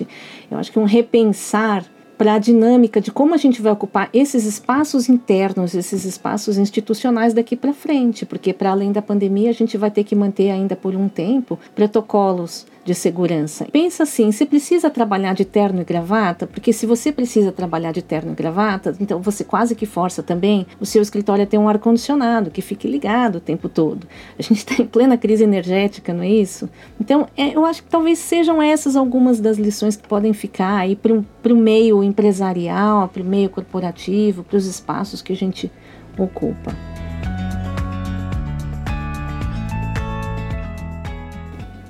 Eu 0.49 0.57
acho 0.57 0.71
que 0.71 0.79
um 0.79 0.85
repensar 0.85 1.85
para 2.17 2.33
a 2.33 2.39
dinâmica 2.39 3.01
de 3.01 3.11
como 3.11 3.33
a 3.33 3.37
gente 3.37 3.61
vai 3.61 3.71
ocupar 3.71 4.09
esses 4.13 4.45
espaços 4.45 5.09
internos, 5.09 5.75
esses 5.75 6.05
espaços 6.05 6.57
institucionais 6.57 7.33
daqui 7.33 7.55
para 7.55 7.73
frente, 7.73 8.25
porque 8.25 8.53
para 8.53 8.71
além 8.71 8.91
da 8.91 9.01
pandemia 9.01 9.49
a 9.49 9.53
gente 9.53 9.77
vai 9.77 9.91
ter 9.91 10.03
que 10.03 10.15
manter 10.15 10.49
ainda 10.49 10.75
por 10.75 10.95
um 10.95 11.09
tempo 11.09 11.59
protocolos 11.75 12.65
de 12.85 12.93
segurança. 12.93 13.65
Pensa 13.71 14.03
assim, 14.03 14.31
você 14.31 14.45
precisa 14.45 14.91
trabalhar 14.91 15.33
de 15.33 15.43
terno 15.43 15.81
e 15.81 15.83
gravata, 15.83 16.45
porque 16.45 16.71
se 16.71 16.85
você 16.85 17.11
precisa 17.11 17.51
trabalhar 17.51 17.91
de 17.91 18.03
terno 18.03 18.31
e 18.31 18.35
gravata, 18.35 18.95
então 18.99 19.19
você 19.19 19.43
quase 19.43 19.75
que 19.75 19.87
força 19.87 20.21
também 20.21 20.67
o 20.79 20.85
seu 20.85 21.01
escritório 21.01 21.43
a 21.43 21.47
ter 21.47 21.57
um 21.57 21.67
ar-condicionado 21.67 22.51
que 22.51 22.61
fique 22.61 22.87
ligado 22.87 23.37
o 23.37 23.41
tempo 23.41 23.67
todo. 23.67 24.07
A 24.37 24.41
gente 24.43 24.57
está 24.59 24.81
em 24.81 24.85
plena 24.85 25.17
crise 25.17 25.43
energética, 25.43 26.13
não 26.13 26.23
é 26.23 26.29
isso? 26.29 26.69
Então, 27.01 27.27
é, 27.35 27.55
eu 27.55 27.65
acho 27.65 27.81
que 27.81 27.89
talvez 27.89 28.19
sejam 28.19 28.61
essas 28.61 28.95
algumas 28.95 29.39
das 29.39 29.57
lições 29.57 29.95
que 29.95 30.07
podem 30.07 30.31
ficar 30.31 30.77
aí 30.77 30.95
para 30.95 31.53
o 31.53 31.57
meio 31.57 32.03
empresarial, 32.03 33.07
para 33.07 33.23
o 33.23 33.25
meio 33.25 33.49
corporativo, 33.49 34.43
para 34.43 34.57
os 34.57 34.67
espaços 34.67 35.23
que 35.23 35.33
a 35.33 35.35
gente 35.35 35.71
ocupa. 36.17 36.94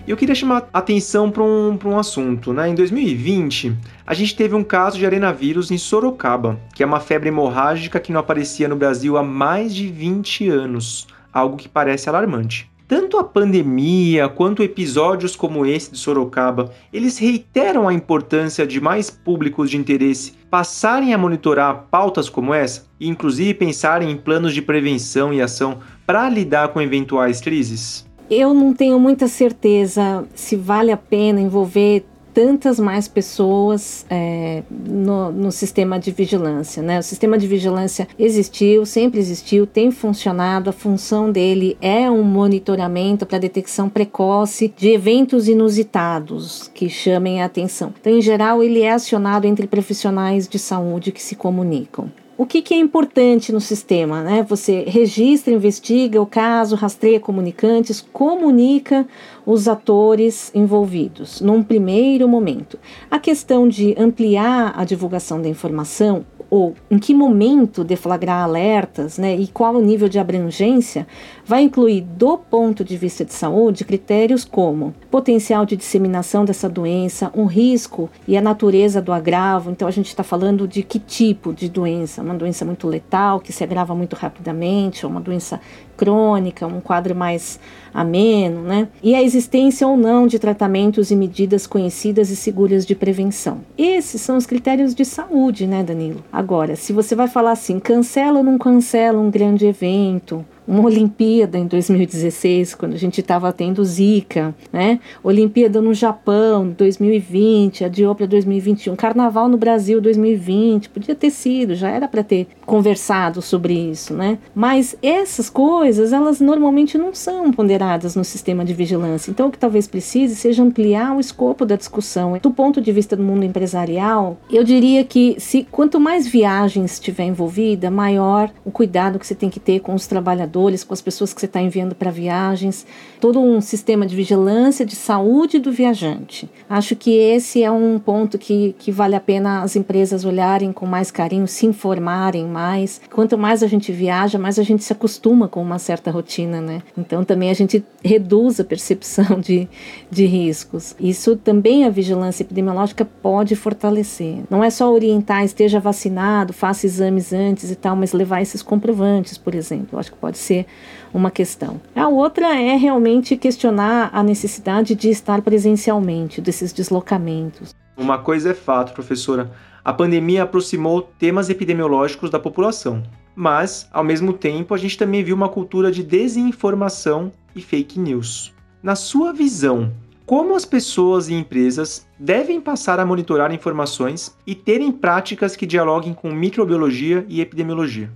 E 0.08 0.12
eu 0.12 0.18
queria 0.18 0.36
chamar 0.36 0.70
atenção 0.72 1.32
para 1.32 1.42
um, 1.42 1.80
um 1.84 1.98
assunto. 1.98 2.54
Né? 2.54 2.70
Em 2.70 2.76
2020, 2.76 3.76
a 4.06 4.14
gente 4.14 4.36
teve 4.36 4.54
um 4.54 4.64
caso 4.64 5.00
de 5.00 5.06
arenavírus 5.06 5.72
em 5.72 5.80
Sorocaba, 5.80 6.60
que 6.76 6.84
é 6.84 6.86
uma 6.86 7.00
febre 7.00 7.30
hemorrágica 7.30 8.00
que 8.00 8.12
não 8.12 8.20
aparecia 8.20 8.68
no 8.68 8.76
Brasil 8.76 9.18
há 9.18 9.24
mais 9.24 9.74
de 9.74 9.88
20 9.88 10.48
anos, 10.48 11.08
algo 11.34 11.58
que 11.58 11.68
parece 11.68 12.08
alarmante. 12.08 12.70
Tanto 12.88 13.18
a 13.18 13.24
pandemia 13.24 14.30
quanto 14.30 14.62
episódios 14.62 15.36
como 15.36 15.66
esse 15.66 15.92
de 15.92 15.98
Sorocaba, 15.98 16.72
eles 16.94 17.18
reiteram 17.18 17.88
a 17.88 17.94
importância 17.94 18.68
de 18.68 18.80
mais 18.80 19.10
públicos 19.10 19.72
de 19.72 19.78
interesse 19.78 20.34
passarem 20.52 21.16
a 21.16 21.18
monitorar 21.18 21.88
pautas 21.90 22.30
como 22.30 22.54
essa 22.54 22.86
e 23.00 23.10
inclusive 23.10 23.56
pensarem 23.56 24.12
em 24.12 24.18
planos 24.18 24.54
de 24.54 24.62
prevenção 24.62 25.34
e 25.34 25.42
ação 25.42 25.80
para 26.06 26.30
lidar 26.30 26.68
com 26.68 26.80
eventuais 26.80 27.42
crises. 27.42 28.05
Eu 28.30 28.54
não 28.54 28.74
tenho 28.74 29.00
muita 29.00 29.28
certeza 29.28 30.26
se 30.34 30.56
vale 30.56 30.92
a 30.92 30.98
pena 30.98 31.40
envolver 31.40 32.06
tantas 32.36 32.78
mais 32.82 33.08
pessoas 33.08 34.06
é, 34.10 34.62
no, 34.70 35.32
no, 35.32 35.52
sistema 35.54 35.98
de 35.98 36.12
vigilância. 36.12 36.84
Né? 36.84 37.00
O 37.00 37.04
sistema 37.04 37.38
de 37.38 37.48
vigilância 37.48 38.10
existiu, 38.20 38.86
sempre 38.86 39.22
existiu, 39.22 39.66
tem 39.66 39.90
funcionado. 39.90 40.70
A 40.70 40.74
função 40.74 41.32
dele 41.32 41.78
é 41.80 42.12
um 42.12 42.24
monitoramento 42.24 43.26
para 43.26 43.38
detecção 43.38 43.88
precoce 43.88 44.74
de 44.76 44.90
eventos 44.90 45.48
inusitados 45.48 46.70
que 46.74 46.90
chamem 46.90 47.42
a 47.42 47.46
atenção. 47.46 47.94
Então, 48.02 48.12
em 48.12 48.22
geral, 48.22 48.62
ele 48.62 48.82
é 48.82 48.92
acionado 48.92 49.48
entre 49.48 49.66
profissionais 49.66 50.46
de 50.46 50.60
saúde 50.60 51.14
que 51.14 51.22
se 51.22 51.38
comunicam. 51.38 52.12
O 52.38 52.46
que, 52.46 52.62
que, 52.62 52.74
é 52.74 52.78
importante 52.78 53.54
no 53.54 53.62
sistema? 53.62 54.22
Né? 54.22 54.44
Você 54.44 54.84
registra, 54.86 55.54
investiga 55.54 56.22
o 56.22 56.26
caso, 56.26 56.76
rastreia 56.76 57.18
comunicantes, 57.18 58.06
comunica 58.12 59.08
os 59.46 59.70
atores 59.70 60.52
envolvidos 60.54 61.40
num 61.40 61.64
primeiro 61.64 62.28
momento. 62.28 62.78
A 63.10 63.20
questão 63.20 63.70
de 63.70 63.96
ampliar 63.98 64.74
a 64.76 64.84
divulgação 64.84 65.42
da 65.42 65.48
informação 65.48 66.26
ou 66.50 66.76
em 66.92 67.00
que 67.00 67.14
momento 67.14 67.84
deflagrar 67.84 68.44
alertas 68.44 69.18
né, 69.18 69.36
e 69.36 69.48
qual 69.48 69.76
o 69.76 69.82
nível 69.82 70.10
de 70.10 70.20
abrangência, 70.20 71.08
vai 71.46 71.62
incluir, 71.62 72.02
do 72.02 72.38
ponto 72.38 72.84
de 72.84 72.98
vista 72.98 73.24
de 73.24 73.34
saúde, 73.34 73.86
critérios 73.86 74.44
como 74.44 74.94
potencial 75.12 75.66
de 75.66 75.78
disseminação 75.78 76.44
dessa 76.44 76.68
doença, 76.68 77.32
um 77.36 77.46
risco 77.46 78.10
e 78.28 78.36
a 78.36 78.42
natureza 78.42 79.02
do 79.02 79.14
agravo. 79.14 79.70
Então, 79.70 79.88
a 79.88 79.92
gente 79.92 80.08
está 80.08 80.24
falando 80.24 80.68
de 80.68 80.82
que 80.82 81.00
tipo 81.00 81.54
de 81.54 81.70
doença? 81.70 82.22
Uma 82.22 82.34
doença 82.34 82.66
muito 82.66 82.88
letal, 82.88 83.40
que 83.40 83.54
se 83.54 83.64
agrava 83.64 83.94
muito 83.94 84.16
rapidamente, 84.16 85.06
ou 85.06 85.12
uma 85.12 85.22
doença 85.22 85.62
crônica, 85.96 86.68
um 86.68 86.82
quadro 86.82 87.16
mais 87.16 87.60
ameno, 87.94 88.62
né? 88.62 88.90
E 89.02 89.16
a 89.16 89.22
existência 89.24 89.88
ou 89.88 89.96
não 89.96 90.28
de 90.28 90.38
tratamentos 90.38 91.12
e 91.12 91.16
medidas 91.16 91.66
conhecidas 91.66 92.30
e 92.30 92.36
seguras 92.36 92.86
de 92.86 92.96
prevenção. 92.96 93.60
Esses 93.78 94.20
são 94.22 94.36
os 94.36 94.46
critérios 94.46 94.94
de 94.94 95.06
saúde, 95.06 95.66
né, 95.66 95.84
Danilo? 95.84 96.24
Agora, 96.32 96.76
se 96.76 96.92
você 96.92 97.16
vai 97.16 97.28
falar 97.28 97.52
assim, 97.52 97.80
cancela 97.80 98.40
ou 98.40 98.44
não 98.44 98.58
cancela 98.58 99.20
um 99.20 99.32
grande 99.32 99.66
evento, 99.66 100.46
uma 100.68 100.84
Olimpíada 100.84 101.58
em 101.58 101.68
2016, 101.68 102.76
quando 102.76 102.94
a 102.94 102.98
gente 102.98 103.22
estava 103.22 103.52
tendo 103.54 103.84
Zika, 103.84 104.54
né? 104.72 105.00
Olimpíada 105.24 105.82
no 105.82 105.94
Japão, 105.94 106.74
2020, 106.78 107.84
adiou 107.86 108.16
para 108.16 108.26
2021, 108.26 108.96
Carnaval 108.96 109.48
no 109.48 109.58
Brasil 109.58 110.02
2020, 110.02 110.90
podia 110.90 111.16
ter 111.16 111.30
sido, 111.30 111.76
já 111.76 111.90
era 111.90 112.08
para 112.08 112.24
ter 112.24 112.48
conversado 112.66 113.42
sobre 113.42 113.74
isso, 113.74 114.14
né? 114.14 114.38
Mas 114.54 114.96
essas 115.02 115.50
coisas, 115.50 116.12
elas 116.12 116.40
normalmente 116.40 116.98
não 116.98 117.14
são 117.14 117.52
ponderadas 117.52 118.16
no 118.16 118.24
sistema 118.24 118.66
de 118.66 118.74
vigilância. 118.74 119.32
Então, 119.32 119.48
o 119.48 119.52
que 119.52 119.58
talvez 119.58 119.88
precise 119.88 120.36
seja 120.36 120.64
ampliar 120.64 121.16
o 121.16 121.20
escopo 121.20 121.66
da 121.66 121.76
discussão. 121.76 122.38
Do 122.42 122.52
ponto 122.52 122.82
de 122.82 122.92
vista 122.92 123.16
do 123.16 123.24
mundo 123.24 123.46
empresarial, 123.46 124.38
eu 124.50 124.64
diria 124.64 125.04
que 125.04 125.36
se 125.40 125.68
quanto 125.70 126.00
mais 126.00 126.28
viagens 126.28 126.94
estiver 126.94 127.26
envolvida, 127.26 127.92
maior 127.92 128.50
o 128.64 128.72
cuidado 128.72 129.20
que 129.20 129.28
você 129.28 129.36
tem 129.36 129.50
que 129.50 129.60
ter 129.60 129.80
com 129.80 129.94
os 129.94 130.08
trabalhadores 130.08 130.84
com 130.84 130.94
as 130.94 131.02
pessoas 131.02 131.34
que 131.34 131.40
você 131.40 131.46
está 131.46 131.62
enviando 131.62 131.96
para 131.96 132.12
viagens, 132.12 132.86
todo 133.20 133.40
um 133.40 133.62
sistema 133.62 134.06
de 134.06 134.16
vigilância 134.16 134.86
de 134.86 134.96
saúde 134.96 135.60
do 135.60 135.72
viajante. 135.72 136.50
Acho 136.70 136.96
que 136.96 137.12
esse 137.12 137.64
é 137.64 137.72
um 137.72 138.00
ponto 138.00 138.38
que, 138.38 138.76
que 138.80 138.92
vale 138.92 139.16
a 139.16 139.20
pena 139.20 139.62
as 139.62 139.76
empresas 139.76 140.26
olharem 140.26 140.72
com 140.72 140.86
mais 140.86 141.12
carinho, 141.12 141.48
se 141.48 141.66
informarem 141.66 142.46
mais. 142.56 143.02
Quanto 143.12 143.38
mais 143.38 143.62
a 143.62 143.68
gente 143.68 143.92
viaja, 143.92 144.40
mais 144.40 144.58
a 144.58 144.64
gente 144.64 144.82
se 144.82 144.94
acostuma 144.94 145.50
com 145.50 145.62
uma 145.62 145.78
certa 145.78 146.10
rotina, 146.10 146.62
né? 146.62 146.82
Então 146.98 147.22
também 147.26 147.50
a 147.50 147.54
gente 147.54 147.84
reduz 148.02 148.62
a 148.62 148.64
percepção 148.64 149.42
de, 149.42 149.68
de 150.10 150.26
riscos. 150.26 150.96
Isso 150.98 151.36
também 151.36 151.84
a 151.84 151.90
vigilância 151.90 152.44
epidemiológica 152.44 153.04
pode 153.04 153.58
fortalecer. 153.58 154.38
Não 154.50 154.64
é 154.64 154.70
só 154.70 154.90
orientar, 154.94 155.44
esteja 155.44 155.82
vacinado, 155.82 156.54
faça 156.54 156.86
exames 156.86 157.34
antes 157.34 157.70
e 157.70 157.76
tal, 157.76 157.96
mas 157.98 158.14
levar 158.14 158.42
esses 158.42 158.62
comprovantes, 158.62 159.38
por 159.38 159.54
exemplo. 159.54 159.90
Eu 159.92 160.00
acho 160.00 160.14
que 160.14 160.18
pode 160.18 160.38
ser 160.38 160.66
uma 161.14 161.30
questão. 161.30 161.82
A 161.94 162.08
outra 162.08 162.56
é 162.56 162.78
realmente 162.78 163.36
questionar 163.36 164.10
a 164.14 164.24
necessidade 164.24 164.96
de 164.96 165.10
estar 165.10 165.42
presencialmente, 165.42 166.40
desses 166.40 166.72
deslocamentos. 166.72 167.76
Uma 167.98 168.18
coisa 168.18 168.52
é 168.52 168.54
fato, 168.54 168.94
professora: 168.94 169.52
a 169.86 169.94
pandemia 169.94 170.42
aproximou 170.42 171.04
temas 171.04 171.48
epidemiológicos 171.48 172.32
da 172.32 172.40
população. 172.40 173.04
Mas, 173.36 173.88
ao 173.94 174.04
mesmo 174.04 174.34
tempo, 174.34 174.74
a 174.74 174.78
gente 174.80 174.98
também 174.98 175.24
viu 175.24 175.36
uma 175.36 175.48
cultura 175.48 175.92
de 175.92 176.02
desinformação 176.02 177.32
e 177.56 177.62
fake 177.62 178.00
news. 178.00 178.52
Na 178.82 178.96
sua 178.96 179.32
visão, 179.32 179.94
como 180.26 180.56
as 180.56 180.66
pessoas 180.66 181.30
e 181.30 181.36
empresas 181.36 182.08
devem 182.20 182.60
passar 182.60 183.00
a 183.00 183.06
monitorar 183.06 183.54
informações 183.54 184.36
e 184.48 184.56
terem 184.56 184.92
práticas 184.92 185.56
que 185.56 185.68
dialoguem 185.68 186.16
com 186.16 186.32
microbiologia 186.32 187.24
e 187.30 187.40
epidemiologia? 187.40 188.12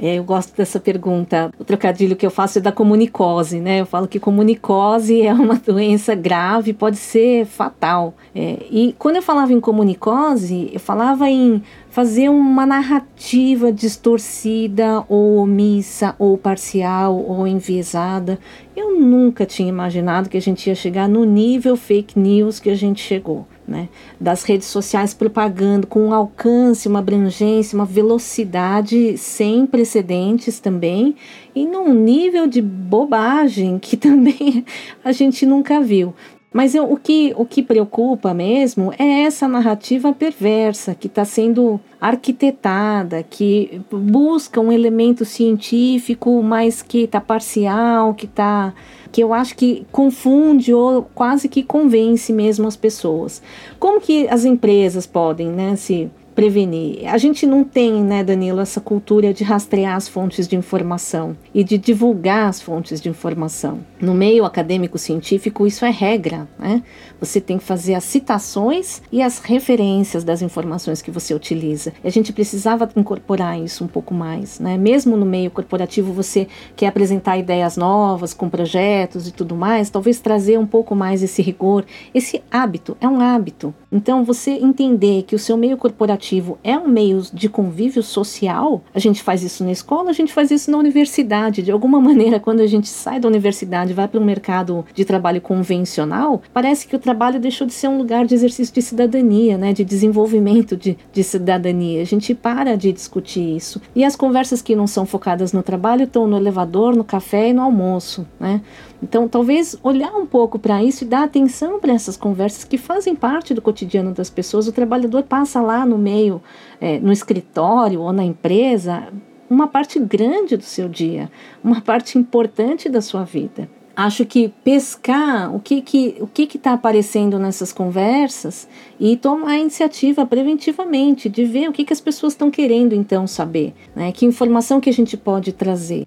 É, 0.00 0.14
eu 0.14 0.24
gosto 0.24 0.56
dessa 0.56 0.78
pergunta. 0.78 1.50
O 1.58 1.64
trocadilho 1.64 2.14
que 2.14 2.24
eu 2.24 2.30
faço 2.30 2.58
é 2.58 2.60
da 2.60 2.70
comunicose, 2.70 3.58
né? 3.60 3.80
Eu 3.80 3.86
falo 3.86 4.06
que 4.06 4.20
comunicose 4.20 5.22
é 5.22 5.32
uma 5.32 5.56
doença 5.64 6.14
grave, 6.14 6.72
pode 6.72 6.96
ser 6.96 7.44
fatal. 7.46 8.14
É, 8.34 8.58
e 8.70 8.94
quando 8.98 9.16
eu 9.16 9.22
falava 9.22 9.52
em 9.52 9.60
comunicose, 9.60 10.70
eu 10.72 10.78
falava 10.78 11.28
em 11.28 11.62
fazer 11.90 12.28
uma 12.28 12.64
narrativa 12.64 13.72
distorcida 13.72 15.04
ou 15.08 15.38
omissa 15.38 16.14
ou 16.18 16.38
parcial 16.38 17.16
ou 17.16 17.46
enviesada. 17.46 18.38
Eu 18.76 19.00
nunca 19.00 19.44
tinha 19.44 19.68
imaginado 19.68 20.28
que 20.28 20.36
a 20.36 20.40
gente 20.40 20.68
ia 20.68 20.74
chegar 20.76 21.08
no 21.08 21.24
nível 21.24 21.76
fake 21.76 22.16
news 22.16 22.60
que 22.60 22.70
a 22.70 22.76
gente 22.76 23.00
chegou 23.00 23.46
né, 23.68 23.88
das 24.18 24.42
redes 24.42 24.66
sociais 24.66 25.12
propagando 25.12 25.86
com 25.86 26.08
um 26.08 26.14
alcance, 26.14 26.88
uma 26.88 27.00
abrangência, 27.00 27.76
uma 27.76 27.84
velocidade 27.84 29.16
sem 29.18 29.66
precedentes 29.66 30.58
também 30.58 31.14
e 31.54 31.66
num 31.66 31.92
nível 31.92 32.46
de 32.46 32.62
bobagem 32.62 33.78
que 33.78 33.94
também 33.98 34.64
a 35.04 35.12
gente 35.12 35.44
nunca 35.44 35.80
viu. 35.80 36.14
Mas 36.52 36.74
eu, 36.74 36.90
o, 36.90 36.96
que, 36.96 37.34
o 37.36 37.44
que 37.44 37.62
preocupa 37.62 38.32
mesmo 38.32 38.92
é 38.98 39.22
essa 39.24 39.46
narrativa 39.46 40.12
perversa 40.12 40.94
que 40.94 41.06
está 41.06 41.24
sendo 41.24 41.78
arquitetada, 42.00 43.22
que 43.22 43.82
busca 43.90 44.58
um 44.60 44.72
elemento 44.72 45.26
científico, 45.26 46.42
mas 46.42 46.80
que 46.80 47.00
está 47.04 47.20
parcial, 47.20 48.14
que 48.14 48.24
está 48.24 48.72
que 49.10 49.22
eu 49.22 49.32
acho 49.32 49.56
que 49.56 49.86
confunde 49.90 50.72
ou 50.72 51.02
quase 51.14 51.48
que 51.48 51.62
convence 51.62 52.30
mesmo 52.30 52.68
as 52.68 52.76
pessoas. 52.76 53.42
Como 53.78 54.00
que 54.00 54.28
as 54.28 54.44
empresas 54.44 55.06
podem 55.06 55.48
né, 55.48 55.76
se 55.76 56.10
prevenir. 56.38 57.04
A 57.12 57.18
gente 57.18 57.44
não 57.44 57.64
tem, 57.64 58.00
né, 58.04 58.22
Danilo, 58.22 58.60
essa 58.60 58.80
cultura 58.80 59.34
de 59.34 59.42
rastrear 59.42 59.96
as 59.96 60.06
fontes 60.06 60.46
de 60.46 60.54
informação 60.54 61.36
e 61.52 61.64
de 61.64 61.76
divulgar 61.76 62.48
as 62.48 62.62
fontes 62.62 63.00
de 63.00 63.08
informação. 63.08 63.80
No 64.00 64.14
meio 64.14 64.44
acadêmico 64.44 64.98
científico, 64.98 65.66
isso 65.66 65.84
é 65.84 65.90
regra, 65.90 66.46
né? 66.56 66.84
Você 67.18 67.40
tem 67.40 67.58
que 67.58 67.64
fazer 67.64 67.94
as 67.94 68.04
citações 68.04 69.02
e 69.10 69.20
as 69.20 69.40
referências 69.40 70.22
das 70.22 70.40
informações 70.40 71.02
que 71.02 71.10
você 71.10 71.34
utiliza. 71.34 71.92
E 72.04 72.06
a 72.06 72.10
gente 72.12 72.32
precisava 72.32 72.88
incorporar 72.94 73.60
isso 73.60 73.82
um 73.82 73.88
pouco 73.88 74.14
mais, 74.14 74.60
né? 74.60 74.78
Mesmo 74.78 75.16
no 75.16 75.26
meio 75.26 75.50
corporativo, 75.50 76.12
você 76.12 76.46
quer 76.76 76.86
apresentar 76.86 77.36
ideias 77.36 77.76
novas 77.76 78.32
com 78.32 78.48
projetos 78.48 79.26
e 79.26 79.32
tudo 79.32 79.56
mais, 79.56 79.90
talvez 79.90 80.20
trazer 80.20 80.56
um 80.56 80.66
pouco 80.66 80.94
mais 80.94 81.20
esse 81.20 81.42
rigor, 81.42 81.84
esse 82.14 82.40
hábito, 82.48 82.96
é 83.00 83.08
um 83.08 83.20
hábito. 83.20 83.74
Então, 83.90 84.22
você 84.22 84.52
entender 84.52 85.24
que 85.24 85.34
o 85.34 85.38
seu 85.38 85.56
meio 85.56 85.76
corporativo 85.76 86.27
é 86.62 86.76
um 86.78 86.88
meio 86.88 87.22
de 87.32 87.48
convívio 87.48 88.02
social, 88.02 88.82
a 88.94 88.98
gente 88.98 89.22
faz 89.22 89.42
isso 89.42 89.64
na 89.64 89.72
escola, 89.72 90.10
a 90.10 90.12
gente 90.12 90.32
faz 90.32 90.50
isso 90.50 90.70
na 90.70 90.78
universidade. 90.78 91.62
De 91.62 91.70
alguma 91.70 92.00
maneira, 92.00 92.40
quando 92.40 92.60
a 92.60 92.66
gente 92.66 92.88
sai 92.88 93.20
da 93.20 93.28
universidade 93.28 93.90
e 93.90 93.94
vai 93.94 94.08
para 94.08 94.20
um 94.20 94.24
mercado 94.24 94.84
de 94.94 95.04
trabalho 95.04 95.40
convencional, 95.40 96.42
parece 96.52 96.86
que 96.86 96.96
o 96.96 96.98
trabalho 96.98 97.40
deixou 97.40 97.66
de 97.66 97.72
ser 97.72 97.88
um 97.88 97.98
lugar 97.98 98.26
de 98.26 98.34
exercício 98.34 98.74
de 98.74 98.82
cidadania, 98.82 99.56
né, 99.56 99.72
de 99.72 99.84
desenvolvimento 99.84 100.76
de, 100.76 100.96
de 101.12 101.22
cidadania. 101.22 102.02
A 102.02 102.04
gente 102.04 102.34
para 102.34 102.76
de 102.76 102.92
discutir 102.92 103.56
isso. 103.56 103.80
E 103.94 104.04
as 104.04 104.16
conversas 104.16 104.62
que 104.62 104.76
não 104.76 104.86
são 104.86 105.06
focadas 105.06 105.52
no 105.52 105.62
trabalho 105.62 106.04
estão 106.04 106.26
no 106.26 106.36
elevador, 106.36 106.94
no 106.94 107.04
café 107.04 107.48
e 107.48 107.52
no 107.52 107.62
almoço. 107.62 108.26
Né? 108.38 108.60
Então, 109.02 109.28
talvez 109.28 109.78
olhar 109.82 110.12
um 110.16 110.26
pouco 110.26 110.58
para 110.58 110.82
isso 110.82 111.04
e 111.04 111.06
dar 111.06 111.24
atenção 111.24 111.78
para 111.78 111.92
essas 111.92 112.16
conversas 112.16 112.64
que 112.64 112.76
fazem 112.76 113.14
parte 113.14 113.54
do 113.54 113.62
cotidiano 113.62 114.12
das 114.12 114.28
pessoas. 114.28 114.66
O 114.66 114.72
trabalhador 114.72 115.22
passa 115.22 115.60
lá 115.60 115.86
no 115.86 115.96
meio, 115.96 116.42
é, 116.80 116.98
no 116.98 117.12
escritório 117.12 118.00
ou 118.00 118.12
na 118.12 118.24
empresa, 118.24 119.08
uma 119.48 119.68
parte 119.68 119.98
grande 119.98 120.56
do 120.56 120.64
seu 120.64 120.88
dia, 120.88 121.30
uma 121.62 121.80
parte 121.80 122.18
importante 122.18 122.88
da 122.88 123.00
sua 123.00 123.24
vida. 123.24 123.68
Acho 123.94 124.24
que 124.24 124.52
pescar 124.62 125.52
o 125.52 125.58
que 125.58 125.80
que 125.80 126.16
o 126.20 126.26
que 126.28 126.56
está 126.56 126.72
aparecendo 126.72 127.36
nessas 127.36 127.72
conversas 127.72 128.68
e 128.98 129.16
tomar 129.16 129.52
a 129.52 129.58
iniciativa 129.58 130.24
preventivamente 130.24 131.28
de 131.28 131.44
ver 131.44 131.68
o 131.68 131.72
que, 131.72 131.84
que 131.84 131.92
as 131.92 132.00
pessoas 132.00 132.32
estão 132.32 132.48
querendo 132.48 132.94
então 132.94 133.26
saber, 133.26 133.74
né? 133.96 134.12
Que 134.12 134.24
informação 134.24 134.80
que 134.80 134.88
a 134.88 134.92
gente 134.92 135.16
pode 135.16 135.52
trazer. 135.52 136.04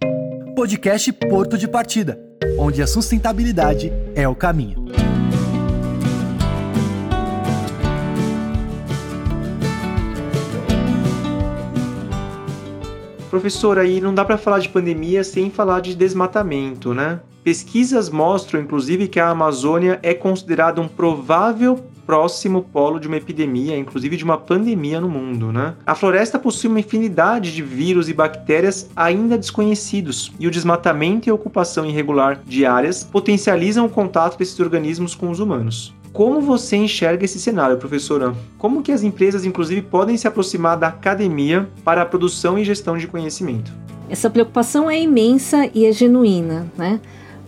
Podcast 0.55 1.11
Porto 1.11 1.57
de 1.57 1.67
Partida 1.67 2.30
onde 2.57 2.81
a 2.81 2.87
sustentabilidade 2.87 3.91
é 4.15 4.27
o 4.27 4.35
caminho. 4.35 4.81
Professora, 13.29 13.81
aí 13.81 14.01
não 14.01 14.13
dá 14.13 14.25
para 14.25 14.37
falar 14.37 14.59
de 14.59 14.69
pandemia 14.69 15.23
sem 15.23 15.49
falar 15.49 15.79
de 15.79 15.95
desmatamento, 15.95 16.93
né? 16.93 17.21
Pesquisas 17.43 18.09
mostram, 18.09 18.61
inclusive, 18.61 19.07
que 19.07 19.19
a 19.19 19.29
Amazônia 19.29 19.99
é 20.03 20.13
considerada 20.13 20.81
um 20.81 20.87
provável 20.87 21.79
próximo 22.11 22.61
polo 22.61 22.99
de 22.99 23.07
uma 23.07 23.15
epidemia, 23.15 23.77
inclusive 23.77 24.17
de 24.17 24.25
uma 24.25 24.37
pandemia 24.37 24.99
no 24.99 25.07
mundo, 25.07 25.49
né? 25.49 25.75
A 25.85 25.95
floresta 25.95 26.37
possui 26.37 26.69
uma 26.69 26.81
infinidade 26.81 27.55
de 27.55 27.63
vírus 27.63 28.09
e 28.09 28.13
bactérias 28.13 28.89
ainda 28.93 29.37
desconhecidos, 29.37 30.29
e 30.37 30.45
o 30.45 30.51
desmatamento 30.51 31.29
e 31.29 31.31
ocupação 31.31 31.85
irregular 31.85 32.41
de 32.45 32.65
áreas 32.65 33.01
potencializam 33.01 33.85
o 33.85 33.89
contato 33.89 34.37
desses 34.37 34.59
organismos 34.59 35.15
com 35.15 35.29
os 35.29 35.39
humanos. 35.39 35.95
Como 36.11 36.41
você 36.41 36.75
enxerga 36.75 37.23
esse 37.23 37.39
cenário, 37.39 37.77
professora? 37.77 38.35
Como 38.57 38.81
que 38.81 38.91
as 38.91 39.03
empresas, 39.03 39.45
inclusive, 39.45 39.81
podem 39.81 40.17
se 40.17 40.27
aproximar 40.27 40.75
da 40.75 40.89
academia 40.89 41.69
para 41.81 42.01
a 42.01 42.05
produção 42.05 42.59
e 42.59 42.65
gestão 42.65 42.97
de 42.97 43.07
conhecimento? 43.07 43.71
Essa 44.09 44.29
preocupação 44.29 44.91
é 44.91 45.01
imensa 45.01 45.69
e 45.73 45.85
é 45.85 45.93
genuína, 45.93 46.67
né? 46.77 46.99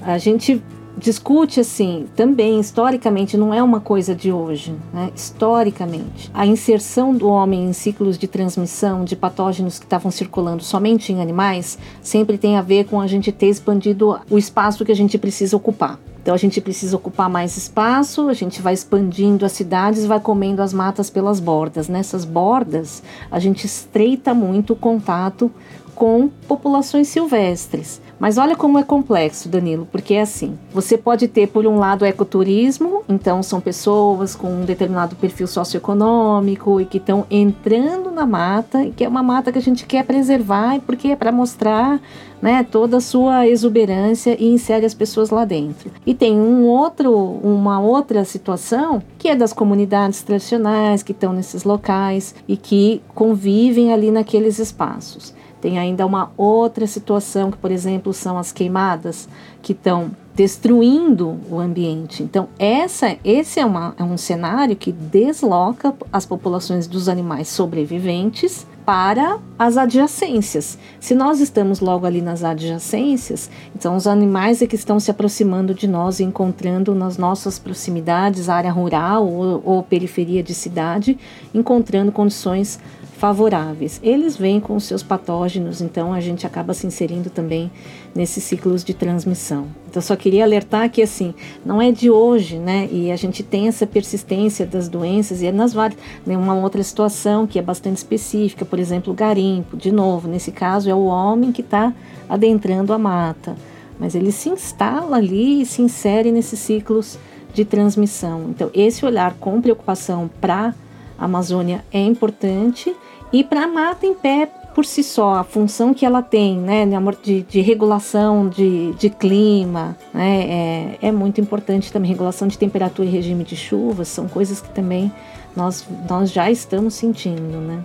A 0.02 0.18
gente 0.18 0.64
discute 0.98 1.60
assim 1.60 2.08
também 2.16 2.60
historicamente 2.60 3.36
não 3.36 3.54
é 3.54 3.62
uma 3.62 3.80
coisa 3.80 4.14
de 4.14 4.32
hoje 4.32 4.76
né? 4.94 5.12
historicamente 5.16 6.30
a 6.34 6.46
inserção 6.46 7.16
do 7.16 7.28
homem 7.28 7.66
em 7.66 7.74
ciclos 7.74 8.18
de 8.18 8.28
transmissão 8.28 9.04
de 9.04 9.16
patógenos 9.16 9.80
que 9.80 9.86
estavam 9.86 10.12
circulando 10.12 10.64
somente 10.64 11.12
em 11.12 11.22
animais 11.22 11.78
sempre 12.02 12.38
tem 12.38 12.58
a 12.58 12.62
ver 12.62 12.86
com 12.86 13.02
a 13.02 13.08
gente 13.08 13.32
ter 13.32 13.48
expandido 13.48 14.20
o 14.30 14.38
espaço 14.38 14.86
que 14.86 14.92
a 14.92 14.96
gente 14.96 15.18
precisa 15.18 15.58
ocupar 15.58 16.00
então 16.24 16.34
a 16.34 16.38
gente 16.38 16.62
precisa 16.62 16.96
ocupar 16.96 17.30
mais 17.30 17.58
espaço, 17.58 18.30
a 18.30 18.34
gente 18.34 18.62
vai 18.62 18.74
expandindo 18.74 19.46
as 19.46 19.52
cidades, 19.52 20.06
vai 20.06 20.22
comendo 20.22 20.62
as 20.62 20.72
matas 20.72 21.10
pelas 21.10 21.38
bordas. 21.38 21.90
Nessas 21.90 22.24
bordas, 22.24 23.04
a 23.30 23.40
gente 23.40 23.66
estreita 23.66 24.34
muito 24.34 24.72
o 24.72 24.76
contato 24.76 25.52
com 25.94 26.30
populações 26.48 27.10
silvestres. 27.10 28.02
Mas 28.24 28.38
olha 28.38 28.56
como 28.56 28.80
é 28.80 28.84
complexo, 28.84 29.50
Danilo, 29.50 29.86
porque 29.92 30.14
é 30.14 30.22
assim: 30.22 30.58
você 30.74 30.98
pode 30.98 31.28
ter, 31.28 31.46
por 31.50 31.68
um 31.68 31.78
lado, 31.78 32.06
ecoturismo, 32.06 33.04
então 33.10 33.44
são 33.44 33.60
pessoas 33.60 34.34
com 34.34 34.48
um 34.48 34.64
determinado 34.64 35.14
perfil 35.18 35.46
socioeconômico 35.46 36.80
e 36.80 36.86
que 36.86 37.00
estão 37.00 37.26
entrando 37.30 38.10
na 38.12 38.26
mata, 38.26 38.82
e 38.82 38.92
que 38.92 39.04
é 39.04 39.10
uma 39.10 39.22
mata 39.22 39.52
que 39.52 39.58
a 39.58 39.62
gente 39.62 39.86
quer 39.86 40.06
preservar, 40.06 40.80
porque 40.86 41.10
é 41.10 41.18
para 41.18 41.34
mostrar 41.34 42.00
né, 42.42 42.64
toda 42.64 42.96
a 42.96 43.02
sua 43.02 43.46
exuberância 43.46 44.42
e 44.42 44.54
insere 44.54 44.86
as 44.86 44.94
pessoas 44.94 45.30
lá 45.30 45.44
dentro. 45.44 45.92
E 46.06 46.14
tem 46.14 46.40
um 46.40 46.64
outro, 46.64 47.14
uma 47.14 47.82
outra 47.82 48.24
situação 48.24 49.04
que 49.18 49.28
é 49.28 49.36
das 49.36 49.52
comunidades 49.52 50.24
tradicionais 50.24 51.04
que 51.04 51.12
estão 51.12 51.34
nesses 51.34 51.66
locais 51.66 52.34
e 52.48 52.56
que 52.56 53.02
convivem 53.14 53.92
ali 53.92 54.12
naqueles 54.12 54.60
espaços. 54.60 55.34
Tem 55.64 55.80
ainda 55.80 56.06
uma 56.06 56.30
outra 56.36 56.86
situação, 56.86 57.50
que, 57.50 57.58
por 57.58 57.72
exemplo, 57.72 58.12
são 58.12 58.38
as 58.38 58.52
queimadas, 58.52 59.30
que 59.62 59.72
estão 59.72 60.12
destruindo 60.36 61.40
o 61.50 61.58
ambiente. 61.58 62.22
Então, 62.22 62.50
essa, 62.60 63.16
esse 63.24 63.62
é, 63.62 63.66
uma, 63.66 63.96
é 63.98 64.04
um 64.04 64.18
cenário 64.18 64.76
que 64.76 64.92
desloca 64.92 65.96
as 66.12 66.26
populações 66.26 66.86
dos 66.86 67.08
animais 67.08 67.48
sobreviventes 67.48 68.68
para 68.86 69.40
as 69.58 69.78
adjacências. 69.78 70.78
Se 71.00 71.16
nós 71.16 71.40
estamos 71.40 71.80
logo 71.80 72.06
ali 72.06 72.22
nas 72.22 72.44
adjacências, 72.44 73.50
então 73.74 73.96
os 73.96 74.06
animais 74.06 74.62
é 74.62 74.68
que 74.68 74.76
estão 74.76 75.00
se 75.00 75.10
aproximando 75.10 75.74
de 75.74 75.88
nós, 75.88 76.20
encontrando 76.20 76.94
nas 76.94 77.18
nossas 77.18 77.58
proximidades, 77.58 78.50
área 78.50 78.70
rural 78.70 79.26
ou, 79.26 79.62
ou 79.64 79.82
periferia 79.82 80.44
de 80.44 80.54
cidade, 80.54 81.18
encontrando 81.54 82.12
condições 82.12 82.82
favoráveis. 83.24 84.02
Eles 84.04 84.36
vêm 84.36 84.60
com 84.60 84.76
os 84.76 84.84
seus 84.84 85.02
patógenos, 85.02 85.80
então 85.80 86.12
a 86.12 86.20
gente 86.20 86.46
acaba 86.46 86.74
se 86.74 86.86
inserindo 86.86 87.30
também 87.30 87.72
nesses 88.14 88.44
ciclos 88.44 88.84
de 88.84 88.94
transmissão. 88.94 89.68
Então 89.90 90.02
só 90.02 90.14
queria 90.18 90.44
alertar 90.44 90.92
que 90.92 91.02
assim, 91.02 91.34
não 91.66 91.82
é 91.82 91.90
de 91.90 92.12
hoje, 92.12 92.58
né? 92.58 92.90
E 92.92 93.14
a 93.14 93.16
gente 93.16 93.42
tem 93.42 93.70
essa 93.70 93.88
persistência 93.88 94.66
das 94.66 94.90
doenças 94.90 95.42
e 95.42 95.46
é 95.46 95.54
nas 95.54 95.72
várias, 95.72 95.98
né, 96.26 96.38
uma 96.38 96.54
outra 96.54 96.84
situação 96.84 97.48
que 97.48 97.58
é 97.58 97.62
bastante 97.62 97.96
específica, 97.96 98.66
por 98.66 98.78
exemplo, 98.78 99.14
o 99.14 99.16
garimpo, 99.16 99.78
de 99.78 99.90
novo, 99.90 100.28
nesse 100.28 100.52
caso 100.52 100.90
é 100.90 100.94
o 100.94 101.06
homem 101.06 101.54
que 101.54 101.62
está 101.62 101.94
adentrando 102.28 102.92
a 102.92 102.98
mata, 102.98 103.56
mas 103.98 104.16
ele 104.16 104.34
se 104.34 104.50
instala 104.50 105.16
ali 105.16 105.62
e 105.62 105.66
se 105.66 105.82
insere 105.82 106.30
nesses 106.30 106.60
ciclos 106.60 107.18
de 107.54 107.64
transmissão. 107.64 108.48
Então, 108.50 108.70
esse 108.74 109.06
olhar 109.06 109.34
com 109.36 109.62
preocupação 109.62 110.30
para 110.42 110.76
a 111.18 111.24
Amazônia 111.24 111.86
é 111.90 112.02
importante 112.02 112.94
e 113.34 113.44
para 113.44 113.64
a 113.64 113.68
mata 113.68 114.06
em 114.06 114.14
pé, 114.14 114.48
por 114.76 114.86
si 114.86 115.04
só, 115.04 115.36
a 115.36 115.44
função 115.44 115.92
que 115.92 116.06
ela 116.06 116.22
tem, 116.22 116.56
né, 116.56 116.88
de, 117.24 117.42
de 117.42 117.62
regulação 117.62 118.48
de, 118.48 118.92
de 118.94 119.10
clima, 119.10 119.98
né, 120.14 120.98
é, 121.02 121.08
é 121.08 121.12
muito 121.12 121.42
importante 121.42 121.92
também. 121.92 122.12
Regulação 122.12 122.48
de 122.48 122.60
temperatura 122.60 123.08
e 123.08 123.12
regime 123.12 123.44
de 123.44 123.56
chuvas 123.56 124.08
são 124.08 124.28
coisas 124.28 124.62
que 124.62 124.70
também 124.70 125.12
nós, 125.56 125.84
nós 126.08 126.32
já 126.32 126.52
estamos 126.52 126.94
sentindo, 126.94 127.58
né. 127.60 127.84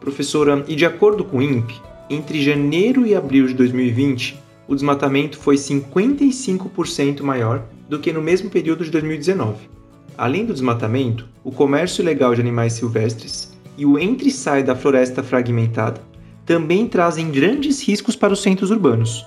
Professora, 0.00 0.64
e 0.66 0.74
de 0.74 0.84
acordo 0.84 1.24
com 1.24 1.38
o 1.38 1.42
INPE, 1.42 1.80
entre 2.10 2.42
janeiro 2.42 3.06
e 3.06 3.14
abril 3.14 3.46
de 3.46 3.54
2020, 3.54 4.42
o 4.66 4.74
desmatamento 4.74 5.38
foi 5.38 5.54
55% 5.54 7.22
maior 7.22 7.62
do 7.88 8.00
que 8.00 8.12
no 8.12 8.20
mesmo 8.20 8.50
período 8.50 8.84
de 8.84 8.90
2019. 8.90 9.70
Além 10.18 10.44
do 10.44 10.52
desmatamento, 10.52 11.28
o 11.44 11.52
comércio 11.52 12.02
ilegal 12.02 12.34
de 12.34 12.40
animais 12.40 12.72
silvestres 12.72 13.51
e 13.76 13.86
o 13.86 13.98
entre 13.98 14.28
e 14.28 14.32
sai 14.32 14.62
da 14.62 14.74
floresta 14.74 15.22
fragmentada 15.22 16.00
também 16.44 16.86
trazem 16.88 17.30
grandes 17.30 17.80
riscos 17.80 18.16
para 18.16 18.32
os 18.32 18.42
centros 18.42 18.70
urbanos. 18.70 19.24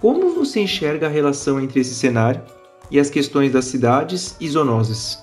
Como 0.00 0.34
você 0.34 0.60
enxerga 0.60 1.06
a 1.06 1.10
relação 1.10 1.60
entre 1.60 1.80
esse 1.80 1.94
cenário 1.94 2.42
e 2.90 2.98
as 2.98 3.10
questões 3.10 3.52
das 3.52 3.64
cidades 3.64 4.36
e 4.40 4.48
zoonoses. 4.48 5.18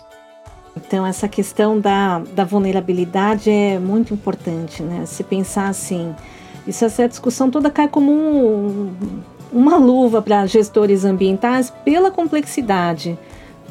Então, 0.75 1.05
essa 1.05 1.27
questão 1.27 1.79
da, 1.79 2.19
da 2.33 2.43
vulnerabilidade 2.43 3.49
é 3.49 3.79
muito 3.79 4.13
importante, 4.13 4.83
né? 4.83 5.05
Se 5.05 5.23
pensar 5.23 5.69
assim, 5.69 6.13
isso, 6.67 6.83
essa 6.83 7.07
discussão 7.07 7.49
toda 7.49 7.69
cai 7.69 7.87
como 7.87 8.11
um, 8.11 8.93
uma 9.53 9.77
luva 9.77 10.21
para 10.21 10.45
gestores 10.45 11.05
ambientais 11.05 11.71
pela 11.85 12.11
complexidade. 12.11 13.17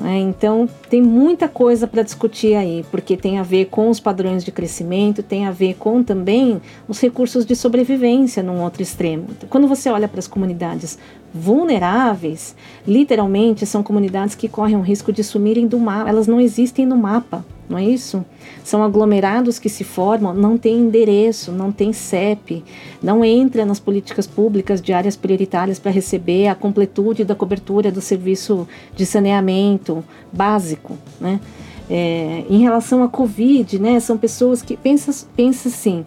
Né? 0.00 0.18
Então, 0.18 0.68
tem 0.90 1.00
muita 1.00 1.48
coisa 1.48 1.87
para 1.87 2.02
discutir 2.02 2.54
aí, 2.54 2.85
porque 2.90 3.16
tem 3.16 3.38
a 3.38 3.42
ver 3.42 3.66
com 3.66 3.88
os 3.88 4.00
padrões 4.00 4.44
de 4.44 4.50
crescimento, 4.50 5.22
tem 5.22 5.46
a 5.46 5.50
ver 5.50 5.74
com 5.74 6.02
também 6.02 6.61
os 6.88 7.00
recursos 7.00 7.46
de 7.46 7.54
sobrevivência 7.54 8.42
num 8.42 8.62
outro 8.62 8.83
extremo. 8.83 9.26
Então, 9.30 9.48
quando 9.48 9.68
você 9.68 9.88
olha 9.88 10.09
para 10.09 10.18
as 10.18 10.26
comunidades 10.26 10.98
vulneráveis, 11.33 12.54
literalmente 12.87 13.66
são 13.66 13.83
comunidades 13.83 14.35
que 14.35 14.48
correm 14.48 14.76
o 14.76 14.83
risco 14.83 15.12
de 15.12 15.22
sumirem 15.22 15.66
do 15.66 15.78
mapa, 15.78 16.09
elas 16.09 16.26
não 16.26 16.40
existem 16.40 16.87
no 16.87 16.96
mapa 16.96 17.44
não 17.68 17.79
é 17.79 17.85
isso? 17.85 18.24
São 18.62 18.83
aglomerados 18.83 19.59
que 19.59 19.68
se 19.68 19.85
formam, 19.85 20.35
não 20.35 20.57
tem 20.57 20.79
endereço, 20.79 21.53
não 21.53 21.72
tem 21.72 21.92
CEP, 21.92 22.64
não 23.03 23.24
entra 23.24 23.64
nas 23.64 23.81
políticas 23.81 24.27
públicas 24.27 24.81
de 24.81 24.92
áreas 24.92 25.16
prioritárias 25.16 25.79
para 25.79 25.90
receber 25.90 26.48
a 26.48 26.55
completude 26.55 27.24
da 27.24 27.35
cobertura 27.35 27.90
do 27.90 28.00
serviço 28.00 28.68
de 28.94 29.07
saneamento 29.07 30.05
básico, 30.33 30.96
né? 31.20 31.40
É, 31.88 32.44
em 32.48 32.62
relação 32.62 33.03
à 33.03 33.09
Covid, 33.09 33.79
né, 33.79 34.00
são 34.00 34.16
pessoas 34.16 34.62
que 34.62 34.74
pensa, 34.74 35.27
pensa 35.37 35.68
assim, 35.68 36.03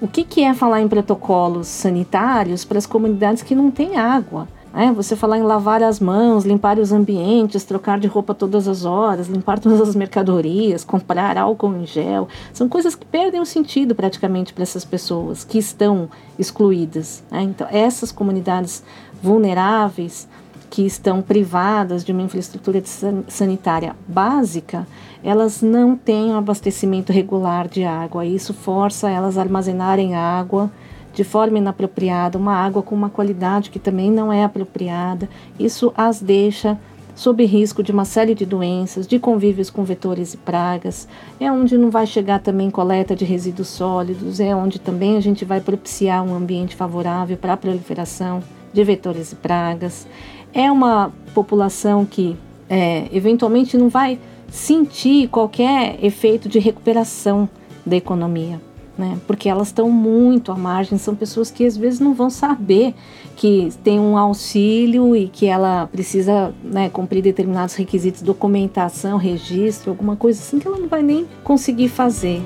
o 0.00 0.06
que, 0.06 0.22
que 0.22 0.44
é 0.44 0.54
falar 0.54 0.80
em 0.80 0.88
protocolos 0.88 1.66
sanitários 1.66 2.64
para 2.64 2.78
as 2.78 2.86
comunidades 2.86 3.42
que 3.42 3.54
não 3.54 3.70
têm 3.70 3.96
água? 3.96 4.46
É, 4.76 4.92
você 4.92 5.16
falar 5.16 5.38
em 5.38 5.42
lavar 5.42 5.82
as 5.82 5.98
mãos, 5.98 6.44
limpar 6.44 6.78
os 6.78 6.92
ambientes, 6.92 7.64
trocar 7.64 7.98
de 7.98 8.06
roupa 8.06 8.34
todas 8.34 8.68
as 8.68 8.84
horas, 8.84 9.26
limpar 9.26 9.58
todas 9.58 9.80
as 9.80 9.96
mercadorias, 9.96 10.84
comprar 10.84 11.38
álcool 11.38 11.74
em 11.76 11.86
gel, 11.86 12.28
são 12.52 12.68
coisas 12.68 12.94
que 12.94 13.06
perdem 13.06 13.40
o 13.40 13.46
sentido 13.46 13.94
praticamente 13.94 14.52
para 14.52 14.62
essas 14.62 14.84
pessoas 14.84 15.44
que 15.44 15.56
estão 15.56 16.10
excluídas. 16.38 17.24
Né? 17.30 17.44
Então, 17.44 17.66
essas 17.70 18.12
comunidades 18.12 18.84
vulneráveis 19.22 20.28
que 20.68 20.84
estão 20.84 21.22
privadas 21.22 22.04
de 22.04 22.12
uma 22.12 22.20
infraestrutura 22.20 22.82
sanitária 23.28 23.96
básica, 24.06 24.86
elas 25.24 25.62
não 25.62 25.96
têm 25.96 26.32
um 26.32 26.36
abastecimento 26.36 27.14
regular 27.14 27.66
de 27.66 27.82
água. 27.82 28.26
Isso 28.26 28.52
força 28.52 29.08
elas 29.08 29.38
a 29.38 29.40
armazenarem 29.40 30.14
água 30.14 30.70
de 31.16 31.24
forma 31.24 31.56
inapropriada, 31.56 32.36
uma 32.36 32.54
água 32.54 32.82
com 32.82 32.94
uma 32.94 33.08
qualidade 33.08 33.70
que 33.70 33.78
também 33.78 34.10
não 34.10 34.30
é 34.30 34.44
apropriada. 34.44 35.26
Isso 35.58 35.90
as 35.96 36.20
deixa 36.20 36.78
sob 37.14 37.42
risco 37.46 37.82
de 37.82 37.90
uma 37.90 38.04
série 38.04 38.34
de 38.34 38.44
doenças, 38.44 39.06
de 39.06 39.18
convívios 39.18 39.70
com 39.70 39.82
vetores 39.82 40.34
e 40.34 40.36
pragas. 40.36 41.08
É 41.40 41.50
onde 41.50 41.78
não 41.78 41.90
vai 41.90 42.06
chegar 42.06 42.40
também 42.40 42.70
coleta 42.70 43.16
de 43.16 43.24
resíduos 43.24 43.68
sólidos, 43.68 44.40
é 44.40 44.54
onde 44.54 44.78
também 44.78 45.16
a 45.16 45.20
gente 45.20 45.42
vai 45.42 45.58
propiciar 45.58 46.22
um 46.22 46.34
ambiente 46.34 46.76
favorável 46.76 47.38
para 47.38 47.54
a 47.54 47.56
proliferação 47.56 48.42
de 48.70 48.84
vetores 48.84 49.32
e 49.32 49.36
pragas. 49.36 50.06
É 50.52 50.70
uma 50.70 51.10
população 51.32 52.04
que 52.04 52.36
é, 52.68 53.08
eventualmente 53.10 53.78
não 53.78 53.88
vai 53.88 54.18
sentir 54.50 55.28
qualquer 55.28 55.98
efeito 56.04 56.46
de 56.46 56.58
recuperação 56.58 57.48
da 57.86 57.96
economia 57.96 58.60
né? 58.96 59.18
Porque 59.26 59.48
elas 59.48 59.68
estão 59.68 59.90
muito 59.90 60.50
à 60.50 60.56
margem, 60.56 60.98
são 60.98 61.14
pessoas 61.14 61.50
que 61.50 61.64
às 61.66 61.76
vezes 61.76 62.00
não 62.00 62.14
vão 62.14 62.30
saber 62.30 62.94
que 63.36 63.68
tem 63.84 64.00
um 64.00 64.16
auxílio 64.16 65.14
e 65.14 65.28
que 65.28 65.46
ela 65.46 65.86
precisa 65.86 66.54
né, 66.62 66.88
cumprir 66.88 67.22
determinados 67.22 67.74
requisitos, 67.74 68.22
documentação, 68.22 69.18
registro, 69.18 69.90
alguma 69.90 70.16
coisa 70.16 70.40
assim 70.40 70.58
que 70.58 70.66
ela 70.66 70.78
não 70.78 70.88
vai 70.88 71.02
nem 71.02 71.26
conseguir 71.44 71.88
fazer. 71.88 72.40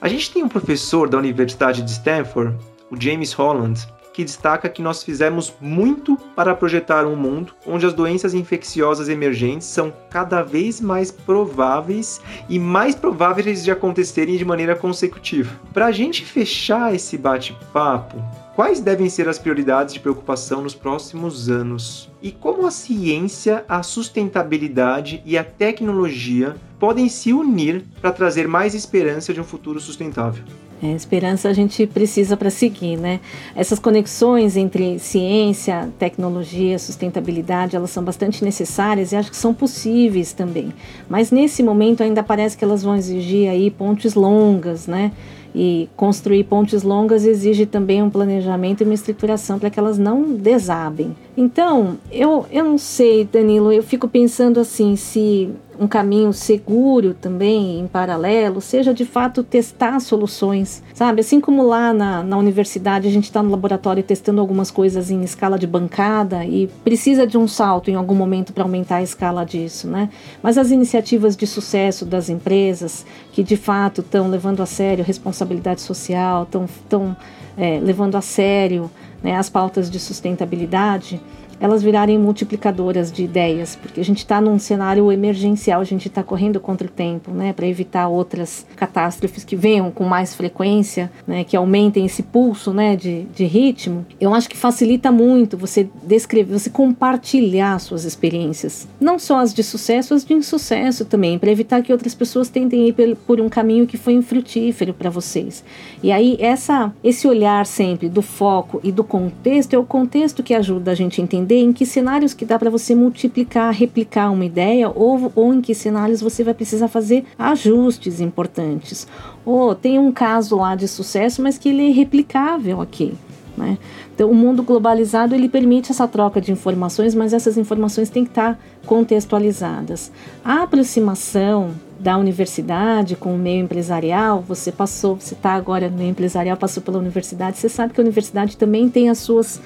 A 0.00 0.08
gente 0.08 0.30
tem 0.30 0.42
um 0.42 0.48
professor 0.48 1.08
da 1.08 1.18
Universidade 1.18 1.82
de 1.82 1.90
Stanford, 1.90 2.56
o 2.90 2.98
James 2.98 3.32
Holland, 3.32 3.86
que 4.12 4.24
destaca 4.24 4.68
que 4.68 4.82
nós 4.82 5.02
fizemos 5.02 5.52
muito 5.60 6.16
para 6.34 6.54
projetar 6.54 7.06
um 7.06 7.16
mundo 7.16 7.54
onde 7.66 7.86
as 7.86 7.92
doenças 7.92 8.34
infecciosas 8.34 9.08
emergentes 9.08 9.66
são 9.66 9.92
cada 10.10 10.42
vez 10.42 10.80
mais 10.80 11.10
prováveis 11.10 12.20
e 12.48 12.58
mais 12.58 12.94
prováveis 12.94 13.64
de 13.64 13.70
acontecerem 13.70 14.36
de 14.36 14.44
maneira 14.44 14.74
consecutiva. 14.76 15.50
Para 15.72 15.86
a 15.86 15.92
gente 15.92 16.24
fechar 16.24 16.94
esse 16.94 17.16
bate-papo, 17.16 18.22
quais 18.54 18.80
devem 18.80 19.08
ser 19.08 19.28
as 19.28 19.38
prioridades 19.38 19.94
de 19.94 20.00
preocupação 20.00 20.62
nos 20.62 20.74
próximos 20.74 21.48
anos? 21.48 22.10
E 22.22 22.30
como 22.30 22.66
a 22.66 22.70
ciência, 22.70 23.64
a 23.68 23.82
sustentabilidade 23.82 25.22
e 25.24 25.38
a 25.38 25.44
tecnologia 25.44 26.56
podem 26.78 27.08
se 27.08 27.32
unir 27.32 27.84
para 28.00 28.12
trazer 28.12 28.48
mais 28.48 28.74
esperança 28.74 29.32
de 29.32 29.40
um 29.40 29.44
futuro 29.44 29.80
sustentável? 29.80 30.44
É, 30.82 30.92
esperança 30.92 31.48
a 31.48 31.52
gente 31.52 31.86
precisa 31.86 32.36
para 32.38 32.48
seguir, 32.48 32.96
né? 32.96 33.20
Essas 33.54 33.78
conexões 33.78 34.56
entre 34.56 34.98
ciência, 34.98 35.90
tecnologia, 35.98 36.78
sustentabilidade, 36.78 37.76
elas 37.76 37.90
são 37.90 38.02
bastante 38.02 38.42
necessárias 38.42 39.12
e 39.12 39.16
acho 39.16 39.30
que 39.30 39.36
são 39.36 39.52
possíveis 39.52 40.32
também. 40.32 40.72
Mas 41.06 41.30
nesse 41.30 41.62
momento 41.62 42.02
ainda 42.02 42.22
parece 42.22 42.56
que 42.56 42.64
elas 42.64 42.82
vão 42.82 42.96
exigir 42.96 43.50
aí 43.50 43.70
pontes 43.70 44.14
longas, 44.14 44.86
né? 44.86 45.12
E 45.54 45.88
construir 45.96 46.44
pontes 46.44 46.82
longas 46.82 47.26
exige 47.26 47.66
também 47.66 48.02
um 48.02 48.08
planejamento 48.08 48.82
e 48.82 48.84
uma 48.84 48.94
estruturação 48.94 49.58
para 49.58 49.68
que 49.68 49.78
elas 49.78 49.98
não 49.98 50.32
desabem. 50.32 51.14
Então, 51.36 51.98
eu, 52.10 52.46
eu 52.50 52.64
não 52.64 52.78
sei, 52.78 53.24
Danilo, 53.24 53.72
eu 53.72 53.82
fico 53.82 54.06
pensando 54.08 54.60
assim, 54.60 54.94
se 54.94 55.50
um 55.80 55.88
caminho 55.88 56.30
seguro 56.30 57.14
também, 57.14 57.80
em 57.80 57.86
paralelo, 57.86 58.60
seja 58.60 58.92
de 58.92 59.06
fato 59.06 59.42
testar 59.42 59.98
soluções, 59.98 60.82
sabe? 60.92 61.22
Assim 61.22 61.40
como 61.40 61.62
lá 61.62 61.94
na, 61.94 62.22
na 62.22 62.36
universidade 62.36 63.08
a 63.08 63.10
gente 63.10 63.24
está 63.24 63.42
no 63.42 63.50
laboratório 63.50 64.02
testando 64.02 64.42
algumas 64.42 64.70
coisas 64.70 65.10
em 65.10 65.22
escala 65.22 65.58
de 65.58 65.66
bancada 65.66 66.44
e 66.44 66.68
precisa 66.84 67.26
de 67.26 67.38
um 67.38 67.48
salto 67.48 67.90
em 67.90 67.94
algum 67.94 68.14
momento 68.14 68.52
para 68.52 68.62
aumentar 68.62 68.96
a 68.96 69.02
escala 69.02 69.42
disso, 69.42 69.88
né? 69.88 70.10
Mas 70.42 70.58
as 70.58 70.70
iniciativas 70.70 71.34
de 71.34 71.46
sucesso 71.46 72.04
das 72.04 72.28
empresas 72.28 73.06
que 73.32 73.42
de 73.42 73.56
fato 73.56 74.02
estão 74.02 74.28
levando 74.28 74.62
a 74.62 74.66
sério 74.66 75.02
responsabilidade 75.02 75.80
social, 75.80 76.42
estão 76.42 77.16
é, 77.56 77.80
levando 77.80 78.16
a 78.16 78.20
sério 78.20 78.90
né, 79.22 79.36
as 79.36 79.48
pautas 79.48 79.90
de 79.90 79.98
sustentabilidade, 79.98 81.20
elas 81.60 81.82
virarem 81.82 82.18
multiplicadoras 82.18 83.12
de 83.12 83.22
ideias, 83.22 83.76
porque 83.76 84.00
a 84.00 84.04
gente 84.04 84.18
está 84.18 84.40
num 84.40 84.58
cenário 84.58 85.12
emergencial, 85.12 85.80
a 85.80 85.84
gente 85.84 86.08
está 86.08 86.22
correndo 86.22 86.58
contra 86.58 86.86
o 86.86 86.90
tempo, 86.90 87.30
né, 87.30 87.52
para 87.52 87.66
evitar 87.66 88.08
outras 88.08 88.66
catástrofes 88.74 89.44
que 89.44 89.54
venham 89.54 89.90
com 89.90 90.04
mais 90.04 90.34
frequência, 90.34 91.10
né, 91.26 91.44
que 91.44 91.56
aumentem 91.56 92.06
esse 92.06 92.22
pulso, 92.22 92.72
né, 92.72 92.96
de, 92.96 93.24
de 93.34 93.44
ritmo. 93.44 94.06
Eu 94.18 94.34
acho 94.34 94.48
que 94.48 94.56
facilita 94.56 95.12
muito 95.12 95.56
você 95.56 95.88
descrever, 96.02 96.58
você 96.58 96.70
compartilhar 96.70 97.78
suas 97.78 98.04
experiências, 98.04 98.88
não 98.98 99.18
só 99.18 99.40
as 99.40 99.52
de 99.52 99.62
sucesso, 99.62 100.14
as 100.14 100.24
de 100.24 100.32
insucesso 100.32 101.04
também, 101.04 101.38
para 101.38 101.50
evitar 101.50 101.82
que 101.82 101.92
outras 101.92 102.14
pessoas 102.14 102.48
tentem 102.48 102.88
ir 102.88 103.16
por 103.26 103.40
um 103.40 103.48
caminho 103.48 103.86
que 103.86 103.98
foi 103.98 104.14
infrutífero 104.14 104.94
para 104.94 105.10
vocês. 105.10 105.62
E 106.02 106.10
aí 106.10 106.36
essa, 106.40 106.92
esse 107.04 107.28
olhar 107.28 107.66
sempre 107.66 108.08
do 108.08 108.22
foco 108.22 108.80
e 108.82 108.90
do 108.90 109.04
contexto 109.04 109.74
é 109.74 109.78
o 109.78 109.84
contexto 109.84 110.42
que 110.42 110.54
ajuda 110.54 110.92
a 110.92 110.94
gente 110.94 111.20
a 111.20 111.24
entender 111.24 111.49
entender 111.50 111.56
em 111.56 111.72
que 111.72 111.84
cenários 111.84 112.32
que 112.32 112.44
dá 112.44 112.58
para 112.58 112.70
você 112.70 112.94
multiplicar, 112.94 113.72
replicar 113.72 114.30
uma 114.30 114.44
ideia 114.44 114.88
ou, 114.88 115.32
ou 115.34 115.52
em 115.52 115.60
que 115.60 115.74
cenários 115.74 116.20
você 116.20 116.44
vai 116.44 116.54
precisar 116.54 116.88
fazer 116.88 117.24
ajustes 117.38 118.20
importantes. 118.20 119.06
Ou 119.44 119.74
tem 119.74 119.98
um 119.98 120.12
caso 120.12 120.56
lá 120.56 120.74
de 120.74 120.86
sucesso, 120.86 121.42
mas 121.42 121.58
que 121.58 121.68
ele 121.68 121.88
é 121.88 121.92
replicável 121.92 122.80
aqui. 122.80 123.14
Né? 123.56 123.78
Então, 124.14 124.30
o 124.30 124.34
mundo 124.34 124.62
globalizado 124.62 125.34
ele 125.34 125.48
permite 125.48 125.90
essa 125.90 126.06
troca 126.06 126.40
de 126.40 126.52
informações, 126.52 127.14
mas 127.14 127.32
essas 127.32 127.58
informações 127.58 128.08
têm 128.08 128.24
que 128.24 128.30
estar 128.30 128.58
contextualizadas. 128.86 130.12
A 130.44 130.62
aproximação 130.62 131.72
da 131.98 132.16
universidade 132.16 133.16
com 133.16 133.34
o 133.34 133.38
meio 133.38 133.64
empresarial, 133.64 134.42
você 134.46 134.72
passou, 134.72 135.16
você 135.16 135.34
está 135.34 135.52
agora 135.52 135.90
no 135.90 135.98
meio 135.98 136.10
empresarial, 136.10 136.56
passou 136.56 136.82
pela 136.82 136.98
universidade, 136.98 137.58
você 137.58 137.68
sabe 137.68 137.92
que 137.92 138.00
a 138.00 138.04
universidade 138.04 138.56
também 138.56 138.88
tem 138.88 139.10
as 139.10 139.18
suas 139.18 139.60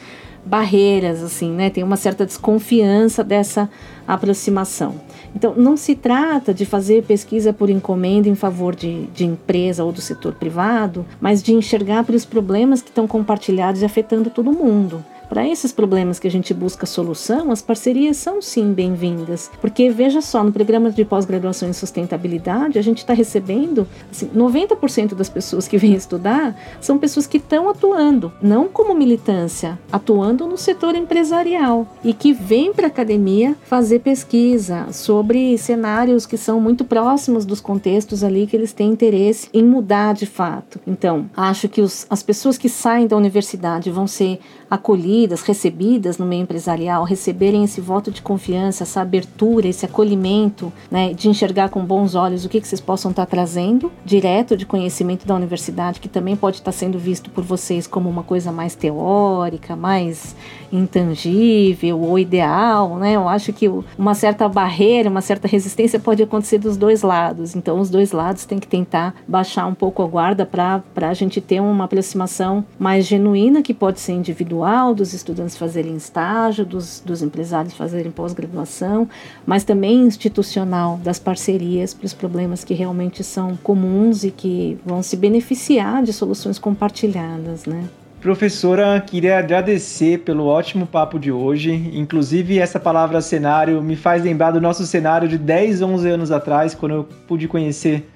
barreiras, 0.44 1.22
assim, 1.22 1.50
né? 1.50 1.70
Tem 1.70 1.82
uma 1.82 1.96
certa 1.96 2.26
desconfiança 2.26 3.24
dessa 3.24 3.68
aproximação. 4.06 4.96
Então, 5.34 5.54
não 5.56 5.76
se 5.76 5.94
trata 5.94 6.52
de 6.54 6.64
fazer 6.64 7.04
pesquisa 7.04 7.52
por 7.52 7.70
encomenda 7.70 8.28
em 8.28 8.34
favor 8.34 8.74
de, 8.74 9.06
de 9.06 9.24
empresa 9.24 9.82
ou 9.84 9.90
do 9.90 10.00
setor 10.00 10.34
privado, 10.34 11.04
mas 11.20 11.42
de 11.42 11.52
enxergar 11.52 12.04
para 12.04 12.14
os 12.14 12.24
problemas 12.24 12.82
que 12.82 12.90
estão 12.90 13.06
compartilhados 13.06 13.82
e 13.82 13.84
afetando 13.84 14.30
todo 14.30 14.52
mundo. 14.52 15.04
Para 15.34 15.48
esses 15.48 15.72
problemas 15.72 16.20
que 16.20 16.28
a 16.28 16.30
gente 16.30 16.54
busca 16.54 16.86
solução, 16.86 17.50
as 17.50 17.60
parcerias 17.60 18.18
são 18.18 18.40
sim 18.40 18.72
bem-vindas. 18.72 19.50
Porque 19.60 19.90
veja 19.90 20.20
só, 20.20 20.44
no 20.44 20.52
programa 20.52 20.92
de 20.92 21.04
pós-graduação 21.04 21.68
em 21.68 21.72
sustentabilidade, 21.72 22.78
a 22.78 22.82
gente 22.82 22.98
está 22.98 23.12
recebendo 23.12 23.84
assim, 24.08 24.28
90% 24.28 25.12
das 25.12 25.28
pessoas 25.28 25.66
que 25.66 25.76
vêm 25.76 25.92
estudar 25.94 26.56
são 26.80 26.98
pessoas 26.98 27.26
que 27.26 27.38
estão 27.38 27.68
atuando, 27.68 28.32
não 28.40 28.68
como 28.68 28.94
militância, 28.94 29.76
atuando 29.90 30.46
no 30.46 30.56
setor 30.56 30.94
empresarial 30.94 31.88
e 32.04 32.14
que 32.14 32.32
vêm 32.32 32.72
para 32.72 32.86
a 32.86 32.86
academia 32.86 33.56
fazer 33.64 33.98
pesquisa 33.98 34.86
sobre 34.92 35.58
cenários 35.58 36.26
que 36.26 36.36
são 36.36 36.60
muito 36.60 36.84
próximos 36.84 37.44
dos 37.44 37.60
contextos 37.60 38.22
ali 38.22 38.46
que 38.46 38.54
eles 38.54 38.72
têm 38.72 38.92
interesse 38.92 39.48
em 39.52 39.64
mudar 39.64 40.14
de 40.14 40.26
fato. 40.26 40.78
Então, 40.86 41.28
acho 41.36 41.68
que 41.68 41.80
os, 41.80 42.06
as 42.08 42.22
pessoas 42.22 42.56
que 42.56 42.68
saem 42.68 43.08
da 43.08 43.16
universidade 43.16 43.90
vão 43.90 44.06
ser 44.06 44.38
acolhidas, 44.74 45.42
recebidas 45.42 46.18
no 46.18 46.26
meio 46.26 46.42
empresarial, 46.42 47.04
receberem 47.04 47.64
esse 47.64 47.80
voto 47.80 48.10
de 48.10 48.22
confiança, 48.22 48.82
essa 48.84 49.00
abertura, 49.00 49.68
esse 49.68 49.84
acolhimento, 49.84 50.72
né, 50.90 51.12
de 51.12 51.28
enxergar 51.28 51.68
com 51.68 51.84
bons 51.84 52.14
olhos 52.14 52.44
o 52.44 52.48
que, 52.48 52.60
que 52.60 52.68
vocês 52.68 52.80
possam 52.80 53.10
estar 53.10 53.26
trazendo 53.26 53.90
direto 54.04 54.56
de 54.56 54.66
conhecimento 54.66 55.26
da 55.26 55.34
universidade, 55.34 56.00
que 56.00 56.08
também 56.08 56.36
pode 56.36 56.56
estar 56.56 56.72
sendo 56.72 56.98
visto 56.98 57.30
por 57.30 57.44
vocês 57.44 57.86
como 57.86 58.08
uma 58.08 58.22
coisa 58.22 58.52
mais 58.52 58.74
teórica, 58.74 59.76
mais 59.76 60.34
intangível 60.72 62.00
ou 62.00 62.18
ideal, 62.18 62.96
né? 62.96 63.12
Eu 63.12 63.28
acho 63.28 63.52
que 63.52 63.70
uma 63.96 64.14
certa 64.14 64.48
barreira, 64.48 65.08
uma 65.08 65.20
certa 65.20 65.46
resistência 65.46 66.00
pode 66.00 66.22
acontecer 66.22 66.58
dos 66.58 66.76
dois 66.76 67.02
lados. 67.02 67.54
Então, 67.54 67.78
os 67.78 67.88
dois 67.88 68.12
lados 68.12 68.44
têm 68.44 68.58
que 68.58 68.66
tentar 68.66 69.14
baixar 69.26 69.66
um 69.66 69.74
pouco 69.74 70.02
a 70.02 70.06
guarda 70.06 70.44
para 70.44 70.82
a 70.96 71.14
gente 71.14 71.40
ter 71.40 71.60
uma 71.60 71.84
aproximação 71.84 72.64
mais 72.78 73.06
genuína, 73.06 73.62
que 73.62 73.72
pode 73.72 74.00
ser 74.00 74.12
individual, 74.12 74.63
dos 74.94 75.12
estudantes 75.12 75.56
fazerem 75.56 75.96
estágio, 75.96 76.64
dos, 76.64 77.02
dos 77.04 77.22
empresários 77.22 77.74
fazerem 77.74 78.10
pós-graduação, 78.10 79.08
mas 79.44 79.64
também 79.64 80.04
institucional, 80.04 80.98
das 81.02 81.18
parcerias 81.18 81.92
para 81.92 82.06
os 82.06 82.14
problemas 82.14 82.64
que 82.64 82.74
realmente 82.74 83.22
são 83.22 83.56
comuns 83.56 84.24
e 84.24 84.30
que 84.30 84.78
vão 84.84 85.02
se 85.02 85.16
beneficiar 85.16 86.02
de 86.02 86.12
soluções 86.12 86.58
compartilhadas, 86.58 87.66
né? 87.66 87.84
Professora, 88.24 88.98
queria 89.06 89.38
agradecer 89.38 90.20
pelo 90.20 90.46
ótimo 90.46 90.86
papo 90.86 91.18
de 91.18 91.30
hoje. 91.30 91.90
Inclusive, 91.92 92.58
essa 92.58 92.80
palavra 92.80 93.20
cenário 93.20 93.82
me 93.82 93.96
faz 93.96 94.24
lembrar 94.24 94.50
do 94.50 94.62
nosso 94.62 94.86
cenário 94.86 95.28
de 95.28 95.36
10, 95.36 95.82
11 95.82 96.08
anos 96.08 96.30
atrás, 96.30 96.74
quando 96.74 96.94
eu 96.94 97.04
pude 97.28 97.46
conhecer 97.46 98.08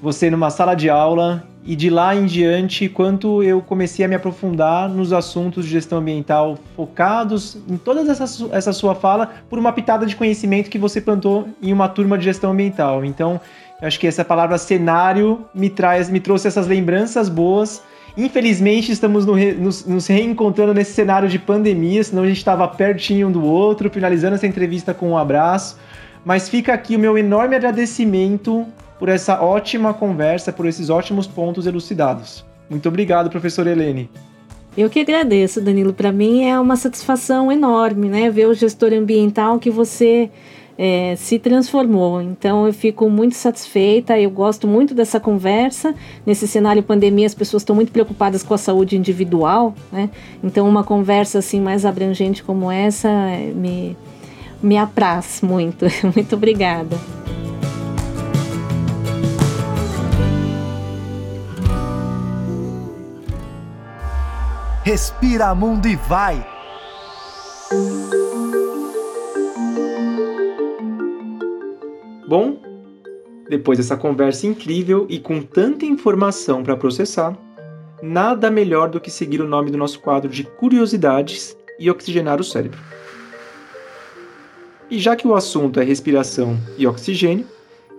você 0.00 0.30
numa 0.30 0.50
sala 0.50 0.74
de 0.74 0.88
aula 0.88 1.44
e 1.64 1.76
de 1.76 1.90
lá 1.90 2.14
em 2.14 2.24
diante, 2.24 2.88
quanto 2.88 3.42
eu 3.42 3.60
comecei 3.60 4.04
a 4.04 4.08
me 4.08 4.14
aprofundar 4.14 4.88
nos 4.88 5.12
assuntos 5.12 5.64
de 5.64 5.70
gestão 5.70 5.98
ambiental 5.98 6.58
focados 6.74 7.58
em 7.68 7.76
toda 7.76 8.00
essa, 8.10 8.24
essa 8.52 8.72
sua 8.72 8.94
fala 8.94 9.34
por 9.50 9.58
uma 9.58 9.72
pitada 9.72 10.06
de 10.06 10.16
conhecimento 10.16 10.70
que 10.70 10.78
você 10.78 11.00
plantou 11.00 11.48
em 11.60 11.72
uma 11.72 11.88
turma 11.88 12.16
de 12.16 12.24
gestão 12.24 12.52
ambiental. 12.52 13.04
Então, 13.04 13.40
eu 13.82 13.86
acho 13.86 14.00
que 14.00 14.06
essa 14.06 14.24
palavra 14.24 14.56
cenário 14.56 15.44
me 15.54 15.68
traz, 15.68 16.08
me 16.08 16.20
trouxe 16.20 16.48
essas 16.48 16.66
lembranças 16.66 17.28
boas 17.28 17.82
Infelizmente, 18.18 18.90
estamos 18.90 19.24
no 19.24 19.32
re, 19.32 19.52
nos, 19.52 19.86
nos, 19.86 20.08
reencontrando 20.08 20.74
nesse 20.74 20.92
cenário 20.92 21.28
de 21.28 21.38
pandemia, 21.38 22.02
senão 22.02 22.24
a 22.24 22.26
gente 22.26 22.38
estava 22.38 22.66
pertinho 22.66 23.28
um 23.28 23.30
do 23.30 23.44
outro, 23.44 23.88
finalizando 23.88 24.34
essa 24.34 24.46
entrevista 24.46 24.92
com 24.92 25.10
um 25.10 25.16
abraço. 25.16 25.78
Mas 26.24 26.48
fica 26.48 26.74
aqui 26.74 26.96
o 26.96 26.98
meu 26.98 27.16
enorme 27.16 27.54
agradecimento 27.54 28.66
por 28.98 29.08
essa 29.08 29.40
ótima 29.42 29.94
conversa, 29.94 30.52
por 30.52 30.66
esses 30.66 30.90
ótimos 30.90 31.26
pontos 31.26 31.66
elucidados. 31.66 32.44
Muito 32.68 32.88
obrigado, 32.88 33.30
professor 33.30 33.66
Helene. 33.66 34.10
Eu 34.76 34.88
que 34.88 35.00
agradeço, 35.00 35.60
Danilo. 35.60 35.92
Para 35.92 36.12
mim 36.12 36.44
é 36.44 36.58
uma 36.58 36.76
satisfação 36.76 37.50
enorme, 37.50 38.08
né? 38.08 38.30
Ver 38.30 38.46
o 38.46 38.54
gestor 38.54 38.92
ambiental 38.92 39.58
que 39.58 39.70
você 39.70 40.30
é, 40.78 41.16
se 41.16 41.38
transformou. 41.38 42.22
Então 42.22 42.66
eu 42.66 42.72
fico 42.72 43.10
muito 43.10 43.34
satisfeita, 43.34 44.18
eu 44.18 44.30
gosto 44.30 44.68
muito 44.68 44.94
dessa 44.94 45.18
conversa. 45.18 45.94
Nesse 46.24 46.46
cenário 46.46 46.82
pandemia, 46.82 47.26
as 47.26 47.34
pessoas 47.34 47.62
estão 47.62 47.74
muito 47.74 47.90
preocupadas 47.90 48.44
com 48.44 48.54
a 48.54 48.58
saúde 48.58 48.96
individual, 48.96 49.74
né? 49.90 50.08
Então 50.44 50.68
uma 50.68 50.84
conversa 50.84 51.40
assim 51.40 51.60
mais 51.60 51.84
abrangente 51.84 52.44
como 52.44 52.70
essa 52.70 53.08
é, 53.08 53.52
me, 53.52 53.96
me 54.62 54.78
apraz 54.78 55.40
muito. 55.42 55.86
muito 56.14 56.36
obrigada. 56.36 56.96
Respira 64.88 65.54
mundo 65.54 65.86
e 65.86 65.96
vai! 65.96 66.42
Bom, 72.26 72.58
depois 73.50 73.76
dessa 73.76 73.98
conversa 73.98 74.46
incrível 74.46 75.04
e 75.10 75.18
com 75.18 75.42
tanta 75.42 75.84
informação 75.84 76.62
para 76.62 76.74
processar, 76.74 77.36
nada 78.02 78.50
melhor 78.50 78.88
do 78.88 78.98
que 78.98 79.10
seguir 79.10 79.42
o 79.42 79.46
nome 79.46 79.70
do 79.70 79.76
nosso 79.76 80.00
quadro 80.00 80.30
de 80.30 80.44
curiosidades 80.44 81.54
e 81.78 81.90
oxigenar 81.90 82.40
o 82.40 82.44
cérebro. 82.44 82.80
E 84.90 84.98
já 84.98 85.14
que 85.14 85.28
o 85.28 85.34
assunto 85.34 85.80
é 85.80 85.84
respiração 85.84 86.56
e 86.78 86.86
oxigênio, 86.86 87.46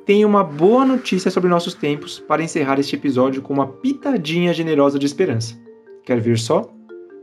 tenho 0.08 0.28
uma 0.28 0.44
boa 0.44 0.84
notícia 0.88 1.30
sobre 1.30 1.52
nossos 1.52 1.76
tempos 1.76 2.20
para 2.20 2.42
encerrar 2.42 2.80
este 2.80 2.96
episódio 2.96 3.44
com 3.44 3.54
uma 3.54 3.68
pitadinha 3.68 4.52
generosa 4.56 4.98
de 4.98 5.06
esperança. 5.06 5.56
Quer 6.04 6.20
ver 6.20 6.40
só? 6.40 6.79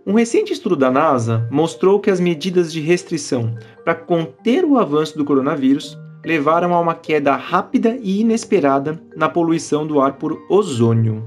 Um 0.08 0.12
recente 0.12 0.52
estudo 0.52 0.76
da 0.76 0.88
NASA 0.88 1.48
mostrou 1.50 1.98
que 1.98 2.08
as 2.08 2.20
medidas 2.20 2.72
de 2.72 2.80
restrição 2.80 3.56
para 3.82 3.92
conter 3.92 4.64
o 4.64 4.78
avanço 4.78 5.18
do 5.18 5.24
coronavírus 5.24 5.98
levaram 6.24 6.72
a 6.72 6.78
uma 6.78 6.94
queda 6.94 7.34
rápida 7.34 7.98
e 8.00 8.20
inesperada 8.20 9.02
na 9.16 9.28
poluição 9.28 9.84
do 9.84 10.00
ar 10.00 10.12
por 10.12 10.40
ozônio. 10.48 11.24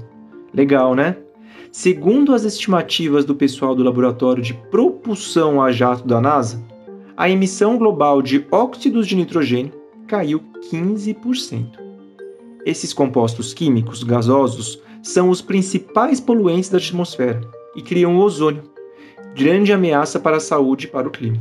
Legal, 0.54 0.94
né? 0.94 1.18
Segundo 1.70 2.32
as 2.32 2.44
estimativas 2.44 3.26
do 3.26 3.34
pessoal 3.34 3.74
do 3.74 3.82
laboratório 3.82 4.42
de 4.42 4.54
propulsão 4.54 5.60
a 5.60 5.70
jato 5.70 6.08
da 6.08 6.18
NASA, 6.18 6.64
a 7.14 7.28
emissão 7.28 7.76
global 7.76 8.22
de 8.22 8.46
óxidos 8.50 9.06
de 9.06 9.14
nitrogênio 9.14 9.74
caiu 10.06 10.40
15%. 10.72 11.66
Esses 12.64 12.94
compostos 12.94 13.52
químicos 13.52 14.02
gasosos 14.02 14.80
são 15.02 15.28
os 15.28 15.42
principais 15.42 16.18
poluentes 16.18 16.70
da 16.70 16.78
atmosfera 16.78 17.59
e 17.74 17.82
criam 17.82 18.16
o 18.16 18.20
ozônio, 18.20 18.62
grande 19.34 19.72
ameaça 19.72 20.18
para 20.18 20.36
a 20.36 20.40
saúde 20.40 20.86
e 20.86 20.88
para 20.88 21.08
o 21.08 21.10
clima. 21.10 21.38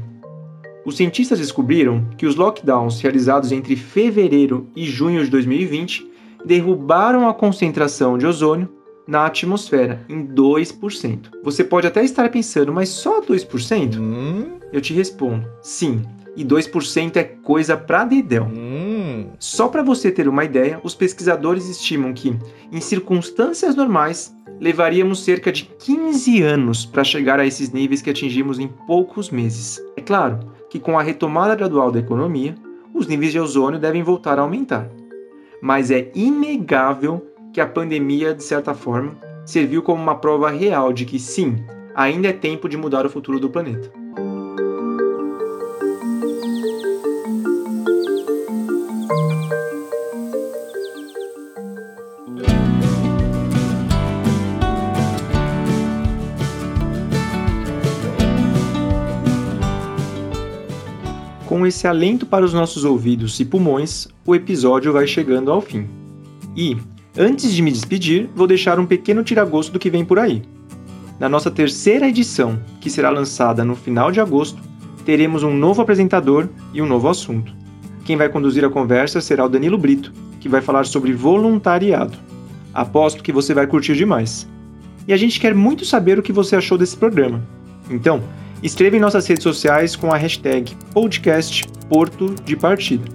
Os 0.85 0.97
cientistas 0.97 1.39
descobriram 1.39 2.05
que 2.17 2.25
os 2.25 2.35
lockdowns 2.35 3.01
realizados 3.01 3.51
entre 3.51 3.75
fevereiro 3.75 4.67
e 4.75 4.85
junho 4.85 5.23
de 5.23 5.29
2020 5.29 6.09
derrubaram 6.45 7.27
a 7.27 7.33
concentração 7.33 8.17
de 8.17 8.25
ozônio 8.25 8.69
na 9.07 9.25
atmosfera 9.25 10.05
em 10.07 10.25
2%. 10.25 11.31
Você 11.43 11.63
pode 11.63 11.87
até 11.87 12.03
estar 12.03 12.29
pensando, 12.29 12.71
mas 12.71 12.89
só 12.89 13.21
2%? 13.21 13.97
Hum? 13.99 14.59
Eu 14.71 14.79
te 14.79 14.93
respondo, 14.93 15.47
sim. 15.61 16.03
E 16.35 16.45
2% 16.45 17.17
é 17.17 17.23
coisa 17.23 17.75
pra 17.75 18.05
dedéu. 18.05 18.45
Hum. 18.45 18.88
Só 19.39 19.69
para 19.69 19.81
você 19.81 20.11
ter 20.11 20.27
uma 20.27 20.43
ideia, 20.43 20.81
os 20.83 20.93
pesquisadores 20.93 21.69
estimam 21.69 22.13
que, 22.13 22.37
em 22.69 22.81
circunstâncias 22.81 23.73
normais, 23.73 24.35
levaríamos 24.59 25.23
cerca 25.23 25.49
de 25.49 25.63
15 25.63 26.41
anos 26.41 26.85
para 26.85 27.05
chegar 27.05 27.39
a 27.39 27.45
esses 27.45 27.71
níveis 27.71 28.01
que 28.01 28.09
atingimos 28.09 28.59
em 28.59 28.67
poucos 28.67 29.29
meses. 29.29 29.81
É 29.95 30.01
claro, 30.01 30.39
que, 30.69 30.77
com 30.77 30.99
a 30.99 31.01
retomada 31.01 31.55
gradual 31.55 31.89
da 31.89 31.99
economia, 31.99 32.53
os 32.93 33.07
níveis 33.07 33.31
de 33.31 33.39
ozônio 33.39 33.79
devem 33.79 34.03
voltar 34.03 34.37
a 34.37 34.41
aumentar. 34.41 34.89
Mas 35.61 35.89
é 35.89 36.11
inegável 36.13 37.25
que 37.53 37.61
a 37.61 37.67
pandemia, 37.67 38.33
de 38.33 38.43
certa 38.43 38.73
forma, 38.73 39.17
serviu 39.45 39.81
como 39.81 40.03
uma 40.03 40.15
prova 40.15 40.49
real 40.49 40.91
de 40.91 41.05
que 41.05 41.17
sim, 41.17 41.63
ainda 41.95 42.27
é 42.27 42.33
tempo 42.33 42.67
de 42.67 42.75
mudar 42.75 43.05
o 43.05 43.09
futuro 43.09 43.39
do 43.39 43.49
planeta. 43.49 43.89
Esse 61.69 61.87
alento 61.87 62.25
para 62.25 62.43
os 62.43 62.53
nossos 62.53 62.83
ouvidos 62.83 63.39
e 63.39 63.45
pulmões, 63.45 64.07
o 64.25 64.35
episódio 64.35 64.91
vai 64.91 65.07
chegando 65.07 65.51
ao 65.51 65.61
fim. 65.61 65.87
E, 66.55 66.75
antes 67.17 67.53
de 67.53 67.61
me 67.61 67.71
despedir, 67.71 68.29
vou 68.35 68.45
deixar 68.45 68.79
um 68.79 68.85
pequeno 68.85 69.23
tiragosto 69.23 69.71
do 69.71 69.79
que 69.79 69.89
vem 69.89 70.03
por 70.03 70.19
aí. 70.19 70.41
Na 71.19 71.29
nossa 71.29 71.49
terceira 71.49 72.07
edição, 72.07 72.59
que 72.81 72.89
será 72.89 73.09
lançada 73.09 73.63
no 73.63 73.75
final 73.75 74.11
de 74.11 74.19
agosto, 74.19 74.59
teremos 75.05 75.43
um 75.43 75.55
novo 75.55 75.81
apresentador 75.81 76.49
e 76.73 76.81
um 76.81 76.87
novo 76.87 77.07
assunto. 77.07 77.53
Quem 78.03 78.17
vai 78.17 78.29
conduzir 78.29 78.65
a 78.65 78.69
conversa 78.69 79.21
será 79.21 79.45
o 79.45 79.49
Danilo 79.49 79.77
Brito, 79.77 80.11
que 80.39 80.49
vai 80.49 80.61
falar 80.61 80.85
sobre 80.85 81.13
voluntariado. 81.13 82.17
Aposto 82.73 83.23
que 83.23 83.31
você 83.31 83.53
vai 83.53 83.67
curtir 83.67 83.95
demais. 83.95 84.47
E 85.07 85.13
a 85.13 85.17
gente 85.17 85.39
quer 85.39 85.53
muito 85.53 85.85
saber 85.85 86.17
o 86.17 86.23
que 86.23 86.33
você 86.33 86.55
achou 86.55 86.77
desse 86.77 86.97
programa. 86.97 87.43
Então, 87.89 88.21
Escreva 88.61 88.97
em 88.97 88.99
nossas 88.99 89.25
redes 89.25 89.43
sociais 89.43 89.95
com 89.95 90.11
a 90.11 90.17
hashtag 90.17 90.75
podcast 90.93 91.65
Porto 91.87 92.35
de 92.43 92.57
Partida 92.57 93.05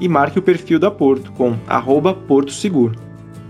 e 0.00 0.08
marque 0.08 0.38
o 0.38 0.42
perfil 0.42 0.78
da 0.78 0.90
Porto 0.90 1.30
com 1.32 1.54
arroba 1.66 2.14
Porto 2.14 2.50
Seguro. 2.50 2.98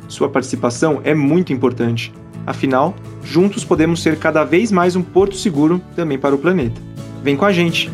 Sua 0.08 0.28
participação 0.28 1.00
é 1.04 1.14
muito 1.14 1.52
importante, 1.52 2.12
afinal, 2.44 2.96
juntos 3.22 3.64
podemos 3.64 4.02
ser 4.02 4.18
cada 4.18 4.42
vez 4.42 4.72
mais 4.72 4.96
um 4.96 5.02
porto 5.02 5.36
seguro 5.36 5.80
também 5.94 6.18
para 6.18 6.34
o 6.34 6.38
planeta. 6.38 6.80
Vem 7.22 7.36
com 7.36 7.44
a 7.44 7.52
gente! 7.52 7.88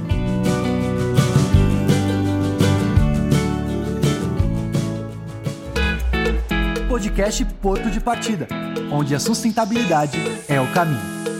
Podcast 6.89 7.45
Porto 7.61 7.91
de 7.91 8.01
Partida, 8.01 8.49
onde 8.91 9.15
a 9.15 9.21
sustentabilidade 9.21 10.19
é 10.49 10.59
o 10.59 10.67
caminho. 10.69 11.36